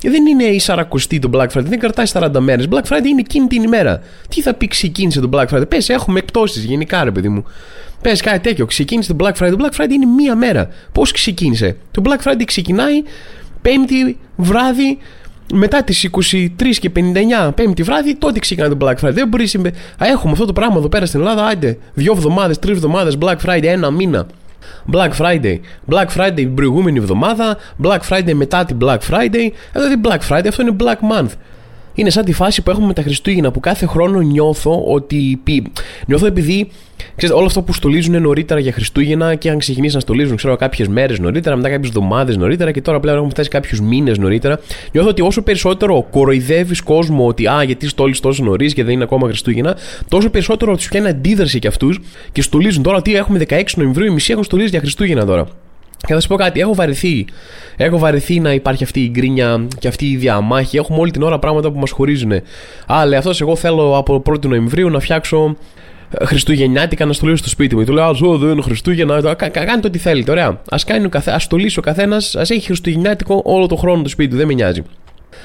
Δεν 0.00 0.26
είναι 0.26 0.44
η 0.44 0.58
Σαρακοστή 0.58 1.18
το 1.18 1.30
Black 1.32 1.46
Friday, 1.46 1.64
δεν 1.64 1.78
κρατάει 1.78 2.06
40 2.12 2.30
μέρες. 2.38 2.68
Black 2.70 2.82
Friday 2.88 3.06
είναι 3.06 3.20
εκείνη 3.20 3.46
την 3.46 3.62
ημέρα. 3.62 4.00
Τι 4.28 4.42
θα 4.42 4.54
πει 4.54 4.66
ξεκίνησε 4.66 5.20
το 5.20 5.28
Black 5.32 5.46
Friday; 5.46 5.68
Πες, 5.68 5.88
έχουμε 5.88 6.18
εκτόσει 6.18 6.60
γενικά, 6.60 7.04
ρε 7.04 7.10
παιδί 7.10 7.28
μου. 7.28 7.44
Πες 8.02 8.20
κάτι 8.20 8.40
τέτοιο. 8.40 8.66
Ξεκίνησε 8.66 9.14
το 9.14 9.24
Black 9.24 9.42
Friday. 9.42 9.56
Το 9.56 9.56
Black 9.64 9.80
Friday 9.80 9.90
είναι 9.90 10.06
μία 10.06 10.34
μέρα. 10.34 10.68
Πώς 10.92 11.12
ξεκίνησε; 11.12 11.76
Το 11.90 12.02
Black 12.04 12.30
Friday 12.30 12.44
ξεκινάει 12.44 13.02
Πέμπτη 13.62 14.18
βράδυ 14.36 14.98
μετά 15.52 15.82
τις 15.84 16.04
23 16.04 16.78
και 16.78 16.90
59, 16.96 17.52
Πέμπτη 17.54 17.82
βράδυ, 17.82 18.14
τότε 18.14 18.38
ξεκινάει 18.38 18.68
το 18.68 18.76
Black 18.80 18.94
Friday. 19.06 19.12
Δεν 19.12 19.28
μπορεί 19.28 19.48
να. 19.52 20.06
Έχουμε 20.06 20.32
αυτό 20.32 20.44
το 20.44 20.52
πράγμα 20.52 20.76
εδώ 20.78 20.88
πέρα 20.88 21.06
στην 21.06 21.20
Ελλάδα. 21.20 21.46
Άντε, 21.46 21.78
δύο 21.94 22.12
εβδομάδες, 22.12 22.58
τρεις 22.58 22.76
εβδομάδες 22.76 23.18
Black 23.20 23.36
Friday, 23.46 23.62
ένα 23.62 23.90
μήνα. 23.90 24.26
Black 24.91 25.11
Friday. 25.19 25.59
Black 25.91 26.07
Friday 26.17 26.31
την 26.35 26.55
προηγούμενη 26.55 26.97
εβδομάδα. 26.97 27.57
Black 27.83 27.99
Friday 28.09 28.33
μετά 28.33 28.65
την 28.65 28.77
Black 28.81 28.99
Friday. 29.09 29.49
Εδώ 29.73 29.87
δεν 29.87 30.01
Black 30.03 30.19
Friday, 30.29 30.47
αυτό 30.47 30.61
είναι 30.61 30.75
Black 30.79 30.97
Month. 31.11 31.31
Είναι 31.96 32.10
σαν 32.10 32.24
τη 32.24 32.32
φάση 32.32 32.62
που 32.62 32.70
έχουμε 32.70 32.86
με 32.86 32.92
τα 32.92 33.02
Χριστούγεννα 33.02 33.50
που 33.50 33.60
κάθε 33.60 33.86
χρόνο 33.86 34.20
νιώθω 34.20 34.82
ότι. 34.86 35.40
Νιώθω 36.06 36.26
επειδή 36.26 36.70
Ξέρετε, 37.16 37.38
όλο 37.38 37.46
αυτό 37.46 37.62
που 37.62 37.72
στολίζουν 37.72 38.22
νωρίτερα 38.22 38.60
για 38.60 38.72
Χριστούγεννα 38.72 39.34
και 39.34 39.50
αν 39.50 39.58
ξεκινήσεις 39.58 39.94
να 39.94 40.00
στολίζουν, 40.00 40.36
ξέρω, 40.36 40.56
κάποιες 40.56 40.88
μέρες 40.88 41.18
νωρίτερα, 41.18 41.56
μετά 41.56 41.70
κάποιες 41.70 41.88
εβδομάδες 41.88 42.36
νωρίτερα 42.36 42.70
και 42.70 42.80
τώρα 42.80 43.00
πλέον 43.00 43.16
έχουμε 43.16 43.30
φτάσει 43.30 43.48
κάποιους 43.48 43.80
μήνες 43.80 44.18
νωρίτερα. 44.18 44.60
Νιώθω 44.92 45.08
ότι 45.08 45.22
όσο 45.22 45.42
περισσότερο 45.42 46.06
κοροϊδεύεις 46.10 46.80
κόσμο 46.80 47.26
ότι 47.26 47.46
Α, 47.46 47.62
γιατί 47.62 47.88
στόλεις 47.88 48.20
τόσο 48.20 48.44
νωρίς 48.44 48.74
και 48.74 48.84
δεν 48.84 48.92
είναι 48.92 49.04
ακόμα 49.04 49.26
Χριστούγεννα, 49.26 49.76
τόσο 50.08 50.30
περισσότερο 50.30 50.76
τους 50.76 50.88
πιάνει 50.88 51.08
αντίδραση 51.08 51.58
για 51.58 51.68
αυτούς 51.68 52.00
και 52.32 52.42
στολίζουν. 52.42 52.82
Τώρα 52.82 53.02
τι 53.02 53.14
έχουμε 53.14 53.40
16 53.48 53.62
Νοεμβρίου, 53.76 54.06
η 54.06 54.10
μισή 54.10 54.32
έχουν 54.32 54.44
στολίσει 54.44 54.68
για 54.68 54.80
Χριστούγεννα 54.80 55.24
τώρα. 55.24 55.46
Και 56.06 56.12
θα 56.14 56.20
σα 56.20 56.28
πω 56.28 56.36
κάτι, 56.36 56.60
έχω 56.60 56.74
βαρεθεί. 56.74 57.24
Έχω 57.76 57.98
βαρεθεί 57.98 58.40
να 58.40 58.52
υπάρχει 58.52 58.84
αυτή 58.84 59.00
η 59.00 59.08
γκρίνια 59.10 59.66
και 59.78 59.88
αυτή 59.88 60.06
η 60.06 60.16
διαμάχη. 60.16 60.76
Έχουμε 60.76 60.98
όλη 60.98 61.10
την 61.10 61.22
ώρα 61.22 61.38
πράγματα 61.38 61.70
που 61.70 61.78
μας 61.78 61.90
χωρίζουν. 61.90 62.32
Α, 62.92 63.06
λέει 63.06 63.18
αυτός, 63.18 63.40
εγώ 63.40 63.56
θέλω 63.56 63.96
από 63.96 64.22
1η 64.26 64.46
Νοεμβρίου 64.46 64.90
να 64.90 65.00
φτιάξω 65.00 65.56
Χριστουγεννιάτικα 66.24 67.04
να 67.04 67.12
στολίσω 67.12 67.36
στο 67.36 67.48
σπίτι 67.48 67.76
μου. 67.76 67.84
Του 67.84 67.92
λέω, 67.92 68.04
Α, 68.04 68.12
δεν 68.38 68.50
είναι 68.50 68.62
Χριστούγεννα. 68.62 69.34
Κάντε 69.34 69.86
ό,τι 69.86 69.98
θέλετε. 69.98 70.30
Ωραία. 70.30 70.46
Α 70.46 70.76
κάνει 70.86 71.04
ο 71.04 71.08
καθένα, 71.08 71.36
ας 71.36 71.42
στολίσει 71.42 71.78
ο 71.78 71.82
καθένας, 71.82 72.36
ας 72.36 72.50
έχει 72.50 72.66
Χριστουγεννιάτικο 72.66 73.42
όλο 73.44 73.66
το 73.66 73.76
χρόνο 73.76 74.02
το 74.02 74.08
σπίτι 74.08 74.30
του. 74.30 74.36
Δεν 74.36 74.46
με 74.46 74.52
νοιάζει. 74.52 74.82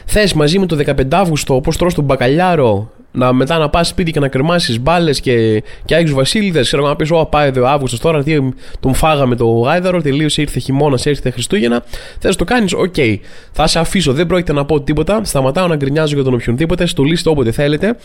Θες 0.06 0.34
μαζί 0.34 0.60
με 0.60 0.66
το 0.66 0.76
15 0.76 0.94
Αύγουστο, 1.12 1.56
όπω 1.56 1.76
τρώ 1.76 1.92
τον 1.92 2.04
μπακαλιάρο, 2.04 2.92
να 3.12 3.34
μετά 3.34 3.58
να 3.58 3.70
πας 3.70 3.88
σπίτι 3.88 4.12
και 4.12 4.20
να 4.20 4.28
κρεμάσεις 4.28 4.80
μπάλες 4.80 5.20
και, 5.20 5.64
και 5.86 5.96
Άγιου 5.96 6.16
Βασίλειδε. 6.16 6.62
Ξέρω 6.62 6.88
να 6.88 6.96
πεις: 6.96 7.12
Ω, 7.12 7.26
πάει 7.26 7.48
εδώ 7.48 7.66
Αύγουστος 7.66 8.00
τώρα, 8.00 8.24
τι 8.24 8.38
τον 8.80 8.94
φάγαμε 8.94 9.36
το 9.36 9.46
γάιδαρο, 9.46 10.02
τελείωσε, 10.02 10.42
ήρθε 10.42 10.60
χειμώνας, 10.60 11.06
ήρθε 11.06 11.30
Χριστούγεννα. 11.30 11.84
Θες 12.20 12.32
να 12.32 12.36
το 12.36 12.44
κάνεις, 12.44 12.74
OK. 12.74 12.94
Okay. 12.98 13.16
Θα 13.52 13.68
σε 13.68 13.80
αφήσω, 13.80 14.14
δεν 14.14 14.28
πρόκειται 14.28 14.54
να 14.54 14.66
πω 14.66 14.82
τίποτα. 14.82 15.22
Σταματάω 15.24 15.68
να 15.68 15.76
γκρινιάζω 15.76 16.16
για 16.16 16.24
τον 16.24 16.34
οποιονδήποτε, 16.34 16.86
στολίστε 16.86 17.30
όποτε 17.30 17.52
θέλετε. 17.52 17.98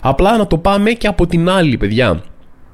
Απλά 0.00 0.36
να 0.36 0.46
το 0.46 0.58
πάμε 0.58 0.90
και 0.90 1.06
από 1.06 1.26
την 1.26 1.48
άλλη, 1.48 1.76
παιδιά. 1.76 2.22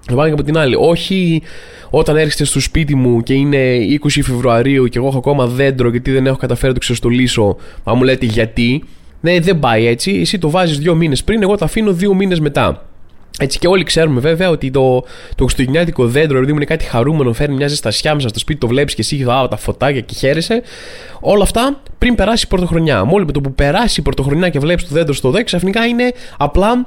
Να 0.08 0.14
πάμε 0.14 0.28
και 0.28 0.34
από 0.34 0.42
την 0.42 0.58
άλλη. 0.58 0.76
Όχι 0.78 1.42
όταν 1.90 2.16
έρχεστε 2.16 2.44
στο 2.44 2.60
σπίτι 2.60 2.94
μου 2.94 3.22
και 3.22 3.34
είναι 3.34 3.76
20 4.02 4.08
Φεβρουαρίου 4.22 4.86
και 4.86 4.98
εγώ 4.98 5.06
έχω 5.06 5.18
ακόμα 5.18 5.46
δέντρο 5.46 5.90
γιατί 5.90 6.10
δεν 6.10 6.26
έχω 6.26 6.36
καταφέρει 6.36 6.68
να 6.68 6.74
το 6.74 6.80
ξεστολίσω, 6.80 7.56
μα 7.84 7.94
μου 7.94 8.02
λέτε 8.02 8.26
γιατί. 8.26 8.84
Ναι, 9.20 9.40
δεν 9.40 9.58
πάει 9.58 9.86
έτσι. 9.86 10.18
Εσύ 10.20 10.38
το 10.38 10.50
βάζεις 10.50 10.78
δύο 10.78 10.94
μήνες 10.94 11.24
πριν, 11.24 11.42
εγώ 11.42 11.56
το 11.56 11.64
αφήνω 11.64 11.92
δύο 11.92 12.14
μήνες 12.14 12.40
μετά. 12.40 12.84
Έτσι 13.38 13.58
και 13.58 13.66
όλοι 13.66 13.84
ξέρουμε 13.84 14.20
βέβαια 14.20 14.50
ότι 14.50 14.70
το, 14.70 15.04
το 15.34 15.44
χριστουγεννιάτικο 15.44 16.06
δέντρο, 16.06 16.36
επειδή 16.36 16.52
είναι 16.52 16.64
κάτι 16.64 16.84
χαρούμενο, 16.84 17.32
φέρνει 17.32 17.54
μια 17.54 17.68
ζεστασιά 17.68 18.14
μέσα 18.14 18.28
στο 18.28 18.38
σπίτι, 18.38 18.60
το 18.60 18.66
βλέπεις 18.66 18.94
και 18.94 19.00
εσύ 19.00 19.22
α, 19.22 19.48
τα 19.48 19.56
φωτάκια 19.56 20.00
και 20.00 20.14
χαίρεσαι. 20.14 20.62
Όλα 21.20 21.42
αυτά 21.42 21.80
πριν 21.98 22.14
περάσει 22.14 22.44
η 22.44 22.48
πρωτοχρονιά. 22.48 23.04
Μόλι 23.04 23.24
με 23.24 23.32
το 23.32 23.40
που 23.40 23.52
περάσει 23.52 24.00
η 24.00 24.02
πρωτοχρονιά 24.02 24.48
και 24.48 24.58
βλέπεις 24.58 24.88
το 24.88 24.94
δέντρο 24.94 25.14
στο 25.14 25.30
δέξ, 25.30 25.44
ξαφνικά 25.44 25.86
είναι 25.86 26.12
απλά 26.36 26.86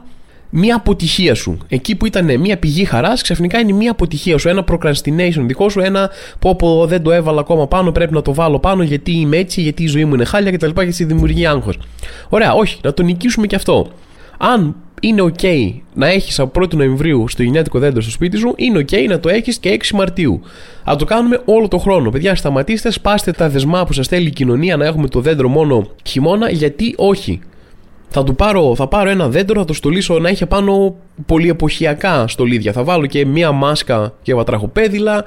μια 0.50 0.76
αποτυχία 0.76 1.36
σου. 1.36 1.58
Εκεί 1.68 1.96
που 1.96 2.06
ήταν 2.06 2.40
μια 2.40 2.58
πηγή 2.58 2.86
χαράς, 2.86 3.22
ξαφνικά 3.22 3.60
είναι 3.60 3.72
μια 3.72 3.92
αποτυχία 3.92 4.38
σου. 4.38 4.50
Ένα 4.50 4.64
procrastination 4.72 5.44
δικό 5.46 5.70
σου, 5.70 5.80
ένα 5.80 6.10
πω 6.40 6.56
πω 6.56 6.86
δεν 6.86 7.04
το 7.04 7.12
έβαλα 7.12 7.40
ακόμα 7.40 7.68
πάνω, 7.68 7.92
πρέπει 7.92 8.14
να 8.14 8.22
το 8.22 8.34
βάλω 8.34 8.60
πάνω 8.60 8.84
γιατί 8.84 9.12
είμαι 9.12 9.38
έτσι, 9.38 9.62
γιατί 9.62 9.84
η 9.84 9.88
ζωή 9.88 10.06
μου 10.06 10.14
είναι 10.14 10.26
χάλια 10.26 10.52
κτλ. 10.52 10.70
Και 10.70 10.92
στη 10.92 11.04
δημιουργεί 11.04 11.46
άγχος. 11.46 11.80
Ωραία, 12.30 12.54
όχι, 12.54 12.80
να 12.84 12.94
το 12.94 13.04
νικήσουμε 13.04 13.48
και 13.48 13.56
αυτό. 13.56 13.88
Αν 14.38 14.76
είναι 15.02 15.22
OK 15.22 15.74
να 15.94 16.08
έχεις 16.08 16.40
από 16.40 16.62
1η 16.64 16.74
Νοεμβρίου 16.74 17.28
στο 17.28 17.44
γενιάτικο 17.44 17.80
δέντρο 17.80 18.02
στο 18.02 18.12
σπίτι 18.12 18.38
σου, 18.38 18.54
είναι 18.56 18.80
OK 18.80 19.08
να 19.08 19.20
το 19.20 19.30
έχεις 19.30 19.58
και 19.58 19.80
6 19.82 19.92
Μαρτίου. 19.94 20.42
Α 20.84 20.96
το 20.98 21.06
κάνουμε 21.06 21.42
όλο 21.46 21.68
το 21.68 21.78
χρόνο. 21.78 22.10
Παιδιά, 22.10 22.36
σταματήστε, 22.36 22.92
σπάστε 22.92 23.32
τα 23.32 23.50
δεσμά 23.50 23.86
που 23.86 23.94
σας 23.94 24.06
στέλνει 24.06 24.28
η 24.28 24.32
κοινωνία 24.32 24.78
να 24.78 24.86
έχουμε 24.86 25.08
το 25.08 25.20
δέντρο 25.20 25.50
μόνο 25.50 25.88
χειμώνα, 26.04 26.50
γιατί 26.50 26.94
όχι 26.98 27.40
θα 28.10 28.24
του 28.24 28.36
πάρω, 28.36 28.76
θα 28.76 28.88
πάρω 28.88 29.10
ένα 29.10 29.30
δέντρο, 29.30 29.60
θα 29.60 29.66
το 29.66 29.74
στολίσω 29.74 30.20
να 30.20 30.30
έχει 30.30 30.46
πάνω 30.46 30.96
πολυεποχιακά 31.26 32.28
στολίδια. 32.28 32.72
Θα 32.72 32.84
βάλω 32.84 33.06
και 33.06 33.26
μία 33.26 33.52
μάσκα 33.52 34.14
και 34.22 34.34
βατραχοπέδιλα. 34.34 35.26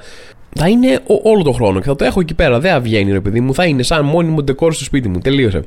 Θα 0.55 0.67
είναι 0.67 0.99
όλο 1.23 1.43
το 1.43 1.51
χρόνο 1.51 1.79
και 1.79 1.85
θα 1.85 1.95
το 1.95 2.05
έχω 2.05 2.19
εκεί 2.19 2.33
πέρα. 2.33 2.59
Δεν 2.59 2.81
βγαίνει 2.81 3.11
ρε 3.11 3.19
παιδί 3.19 3.39
μου, 3.39 3.53
θα 3.53 3.65
είναι 3.65 3.83
σαν 3.83 4.05
μόνιμο 4.05 4.43
ντεκόρ 4.43 4.73
στο 4.73 4.83
σπίτι 4.83 5.09
μου. 5.09 5.19
Τελείωσε. 5.19 5.63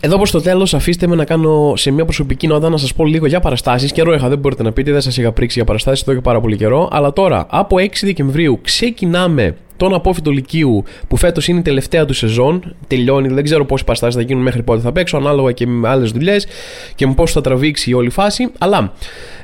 Εδώ 0.00 0.16
προς 0.16 0.30
το 0.30 0.40
τέλος, 0.40 0.74
αφήστε 0.74 1.06
με 1.06 1.14
να 1.14 1.24
κάνω 1.24 1.72
σε 1.76 1.90
μια 1.90 2.04
προσωπική 2.04 2.46
νότα 2.46 2.68
να 2.68 2.76
σας 2.76 2.94
πω 2.94 3.04
λίγο 3.04 3.26
για 3.26 3.40
παραστάσεις. 3.40 3.92
Καιρό 3.92 4.14
είχα, 4.14 4.28
δεν 4.28 4.38
μπορείτε 4.38 4.62
να 4.62 4.72
πείτε, 4.72 4.92
δεν 4.92 5.00
σας 5.00 5.16
είχα 5.16 5.32
πρίξει 5.32 5.56
για 5.56 5.66
παραστάσεις 5.66 6.02
εδώ 6.02 6.14
και 6.14 6.20
πάρα 6.20 6.40
πολύ 6.40 6.56
καιρό. 6.56 6.88
Αλλά 6.92 7.12
τώρα, 7.12 7.46
από 7.50 7.76
6 7.78 8.06
Δεκεμβρίου, 8.06 8.58
ξεκινάμε 8.62 9.56
τον 9.82 9.94
απόφυτο 9.94 10.30
Λυκείου 10.30 10.84
που 11.08 11.16
φέτος 11.16 11.48
είναι 11.48 11.58
η 11.58 11.62
τελευταία 11.62 12.04
του 12.04 12.14
σεζόν. 12.14 12.74
Τελειώνει, 12.86 13.28
δεν 13.28 13.44
ξέρω 13.44 13.64
πόσε 13.64 13.84
παραστάσει 13.84 14.16
θα 14.16 14.22
γίνουν 14.22 14.42
μέχρι 14.42 14.62
πότε 14.62 14.80
θα 14.80 14.92
παίξω, 14.92 15.16
ανάλογα 15.16 15.52
και 15.52 15.66
με 15.66 15.88
άλλες 15.88 16.10
δουλειές 16.10 16.46
και 16.94 17.06
με 17.06 17.14
πώς 17.14 17.32
θα 17.32 17.40
τραβήξει 17.40 17.90
η 17.90 17.94
όλη 17.94 18.10
φάση. 18.10 18.50
Αλλά 18.58 18.92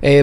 ε, 0.00 0.22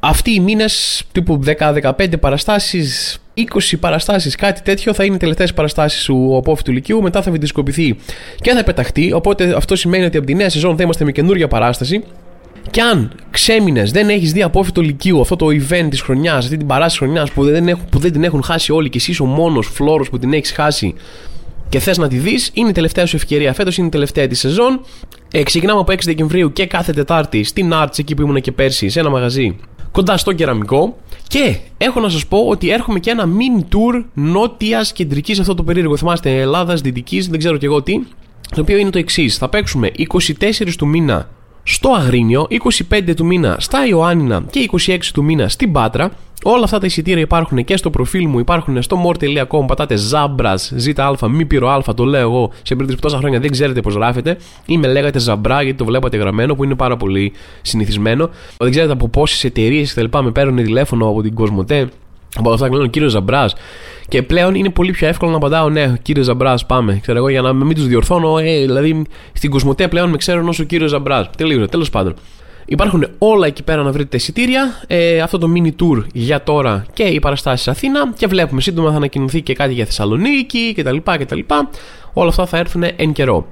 αυτοί 0.00 0.30
οι 0.30 0.40
μήνες, 0.40 1.02
τύπου 1.12 1.40
10-15 1.58 2.20
παραστάσεις, 2.20 3.18
20 3.36 3.42
παραστάσεις, 3.80 4.34
κάτι 4.34 4.62
τέτοιο 4.62 4.94
θα 4.94 5.04
είναι 5.04 5.14
οι 5.14 5.18
τελευταίες 5.18 5.54
παραστάσεις 5.54 6.04
του 6.04 6.36
απόφυτου 6.36 6.72
Λυκείου. 6.72 7.02
Μετά 7.02 7.22
θα 7.22 7.30
βιντεοσκοπηθεί 7.30 7.96
και 8.40 8.50
θα 8.50 8.64
πεταχτεί. 8.64 9.12
Οπότε 9.12 9.54
αυτό 9.56 9.76
σημαίνει 9.76 10.04
ότι 10.04 10.16
από 10.16 10.26
τη 10.26 10.34
νέα 10.34 10.50
σεζόν 10.50 10.76
θα 10.76 10.82
είμαστε 10.82 11.04
με 11.04 11.12
καινούργια 11.12 11.48
παράσταση. 11.48 12.04
Και 12.70 12.80
αν 12.80 13.12
ξέμεινες, 13.30 13.90
δεν 13.90 14.08
έχεις 14.08 14.32
δει 14.32 14.42
απόφυτο 14.42 14.80
Λυκείου 14.80 15.20
αυτό 15.20 15.36
το 15.36 15.46
event 15.46 15.86
της 15.90 16.00
χρονιάς, 16.00 16.44
αυτή 16.44 16.56
την 16.56 16.66
παράσταση 16.66 16.98
χρονιάς 16.98 17.30
που, 17.30 17.44
δεν 17.44 17.78
που 17.90 17.98
δεν 17.98 18.12
την 18.12 18.24
έχουν 18.24 18.42
χάσει 18.42 18.72
όλοι 18.72 18.88
και 18.88 18.98
εσύ 18.98 19.22
ο 19.22 19.24
μόνος 19.24 19.66
φλόρος 19.66 20.10
που 20.10 20.18
την 20.18 20.32
έχεις 20.32 20.52
χάσει 20.52 20.94
και 21.68 21.78
θες 21.78 21.98
να 21.98 22.08
τη 22.08 22.16
δεις, 22.16 22.50
είναι 22.52 22.68
η 22.68 22.72
τελευταία 22.72 23.06
σου 23.06 23.16
ευκαιρία. 23.16 23.52
Φέτος 23.52 23.76
είναι 23.76 23.86
η 23.86 23.90
τελευταία 23.90 24.26
της 24.26 24.38
σεζόν. 24.38 24.80
Ε, 25.32 25.42
ξεκινάμε 25.42 25.80
από 25.80 25.92
6 25.92 25.96
Δεκεμβρίου 26.04 26.52
και 26.52 26.66
κάθε 26.66 26.92
Τετάρτη 26.92 27.42
στην 27.42 27.70
Arts, 27.74 27.98
εκεί 27.98 28.14
που 28.14 28.22
ήμουν 28.22 28.40
και 28.40 28.52
πέρσι, 28.52 28.88
σε 28.88 29.00
ένα 29.00 29.10
μαγαζί 29.10 29.56
κοντά 29.92 30.16
στο 30.16 30.32
κεραμικό. 30.32 30.96
Και 31.28 31.56
έχω 31.78 32.00
να 32.00 32.08
σας 32.08 32.26
πω 32.26 32.38
ότι 32.38 32.70
έρχομαι 32.70 32.98
και 32.98 33.10
ένα 33.10 33.24
mini 33.24 33.62
tour 33.62 34.04
νότιας 34.14 34.92
κεντρικής 34.92 35.38
αυτό 35.38 35.54
το 35.54 35.62
περίεργο. 35.62 35.96
Θυμάστε, 35.96 36.40
Ελλάδας, 36.40 36.80
Δυτικής, 36.80 37.28
δεν 37.28 37.38
ξέρω 37.38 37.56
και 37.56 37.66
εγώ 37.66 37.82
τι. 37.82 38.00
Το 38.54 38.60
οποίο 38.60 38.76
είναι 38.76 38.90
το 38.90 38.98
εξής. 38.98 39.36
Θα 39.36 39.48
παίξουμε 39.48 39.90
24 39.96 40.76
του 40.76 40.86
μήνα 40.86 41.28
στο 41.70 41.90
Αγρίνιο, 41.92 42.46
25 42.90 43.14
του 43.16 43.26
μήνα 43.26 43.56
στα 43.58 43.86
Ιωάννινα 43.86 44.44
και 44.50 44.68
26 44.86 44.98
του 45.12 45.24
μήνα 45.24 45.48
στην 45.48 45.72
Πάτρα. 45.72 46.10
Όλα 46.42 46.64
αυτά 46.64 46.78
τα 46.78 46.86
εισιτήρια 46.86 47.20
υπάρχουν 47.20 47.64
και 47.64 47.76
στο 47.76 47.90
προφίλ 47.90 48.28
μου, 48.28 48.38
υπάρχουν 48.38 48.82
στο 48.82 49.02
more.com. 49.04 49.66
Πατάτες 49.66 50.00
Ζάμπρας, 50.00 50.72
ΖΑ, 50.76 51.28
μη 51.28 51.44
πύρο 51.44 51.68
Α, 51.68 51.82
το 51.94 52.04
λέω 52.04 52.20
εγώ 52.20 52.50
σε 52.62 52.74
περίπτωση 52.74 52.94
που 52.94 53.00
τόσα 53.00 53.16
χρόνια 53.18 53.40
δεν 53.40 53.50
ξέρετε 53.50 53.80
πώς 53.80 53.94
γράφετε. 53.94 54.36
Ή 54.66 54.78
με 54.78 54.88
λέγατε 54.88 55.18
Ζαμπρά, 55.18 55.62
γιατί 55.62 55.78
το 55.78 55.84
βλέπατε 55.84 56.16
γραμμένο, 56.16 56.54
που 56.54 56.64
είναι 56.64 56.74
πάρα 56.74 56.96
πολύ 56.96 57.32
συνηθισμένο. 57.62 58.30
Δεν 58.58 58.70
ξέρετε 58.70 58.92
από 58.92 59.08
πόσες 59.08 59.44
εταιρείες 59.44 59.94
κτλ. 59.94 60.18
με 60.22 60.30
παίρνουν 60.30 60.56
τηλέφωνο 60.56 61.08
από 61.08 61.22
την 61.22 61.34
Κοσμοτέ 61.34 61.88
Από 62.38 62.52
αυτά 62.52 62.68
λένε 62.68 62.82
ο 62.82 62.86
κύριος 62.86 63.12
Ζαμπράς. 63.12 63.54
Και 64.08 64.22
πλέον 64.22 64.54
είναι 64.54 64.70
πολύ 64.70 64.90
πιο 64.90 65.08
εύκολο 65.08 65.30
να 65.30 65.36
απαντάω 65.36 65.68
ναι, 65.70 65.94
κύριε 66.02 66.22
Ζαμπράς, 66.22 66.66
πάμε. 66.66 66.98
Ξέρω 67.02 67.18
εγώ 67.18 67.28
για 67.28 67.40
να 67.40 67.52
μην 67.52 67.74
τους 67.74 67.86
διορθώνω. 67.86 68.38
Ε, 68.38 68.60
δηλαδή 68.60 69.04
στην 69.32 69.50
Κοσμοτέ 69.50 69.88
πλέον 69.88 70.10
με 70.10 70.16
ξέρουν 70.16 70.48
ω 70.48 70.52
ο 70.60 70.62
κύριος 70.62 70.90
Ζαμπράς. 70.90 71.30
Τελείω, 71.36 71.68
τέλος 71.68 71.90
πάντων. 71.90 72.14
Υπάρχουν 72.66 73.06
όλα 73.18 73.46
εκεί 73.46 73.62
πέρα 73.62 73.82
να 73.82 73.92
βρείτε 73.92 74.16
εισιτήρια. 74.16 74.82
Ε, 74.86 75.20
αυτό 75.20 75.38
το 75.38 75.48
mini 75.56 75.68
tour 75.82 76.04
για 76.12 76.42
τώρα 76.42 76.86
και 76.92 77.02
οι 77.02 77.18
παραστάσεις 77.18 77.68
Αθήνα. 77.68 78.12
Και 78.16 78.26
βλέπουμε 78.26 78.60
σύντομα 78.60 78.90
θα 78.90 78.96
ανακοινωθεί 78.96 79.42
και 79.42 79.54
κάτι 79.54 79.72
για 79.72 79.84
Θεσσαλονίκη 79.84 80.74
κτλ. 80.76 80.96
κτλ. 81.04 81.38
Όλα 82.12 82.28
αυτά 82.28 82.46
θα 82.46 82.58
έρθουν 82.58 82.82
εν 82.96 83.12
καιρό. 83.12 83.46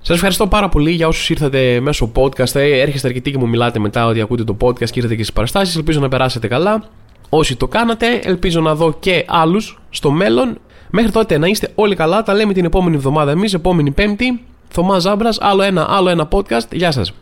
Σας 0.00 0.16
ευχαριστώ 0.16 0.46
πάρα 0.46 0.68
πολύ 0.68 0.90
για 0.90 1.08
όσους 1.08 1.30
ήρθατε 1.30 1.80
μέσω 1.80 2.12
podcast. 2.14 2.54
Ε, 2.54 2.80
έρχεστε 2.80 3.08
αρκετοί 3.08 3.30
και 3.30 3.38
μου 3.38 3.48
μιλάτε 3.48 3.78
μετά 3.78 4.06
ότι 4.06 4.20
ακούτε 4.20 4.44
το 4.44 4.56
podcast 4.60 4.90
και 4.90 4.98
ήρθατε 4.98 5.14
και 5.14 5.22
στις 5.22 5.32
παραστάσεις. 5.32 5.76
Ελπίζω 5.76 6.00
να 6.00 6.08
περάσετε 6.08 6.48
καλά. 6.48 6.84
Όσοι 7.28 7.56
το 7.56 7.68
κάνατε, 7.68 8.20
ελπίζω 8.22 8.60
να 8.60 8.74
δω 8.74 8.96
και 9.00 9.24
άλλους 9.28 9.80
στο 9.90 10.10
μέλλον. 10.10 10.58
Μέχρι 10.90 11.10
τότε 11.10 11.38
να 11.38 11.46
είστε 11.46 11.72
όλοι 11.74 11.94
καλά. 11.94 12.22
Τα 12.22 12.34
λέμε 12.34 12.52
την 12.52 12.64
επόμενη 12.64 12.96
εβδομάδα 12.96 13.30
εμείς, 13.30 13.54
επόμενη 13.54 13.90
Πέμπτη. 13.90 14.44
Θωμάς 14.68 15.02
Ζάμπρας, 15.02 15.38
άλλο 15.40 15.62
ένα, 15.62 15.86
άλλο 15.88 16.08
ένα 16.08 16.28
podcast. 16.30 16.68
Γεια 16.70 16.90
σας. 16.90 17.14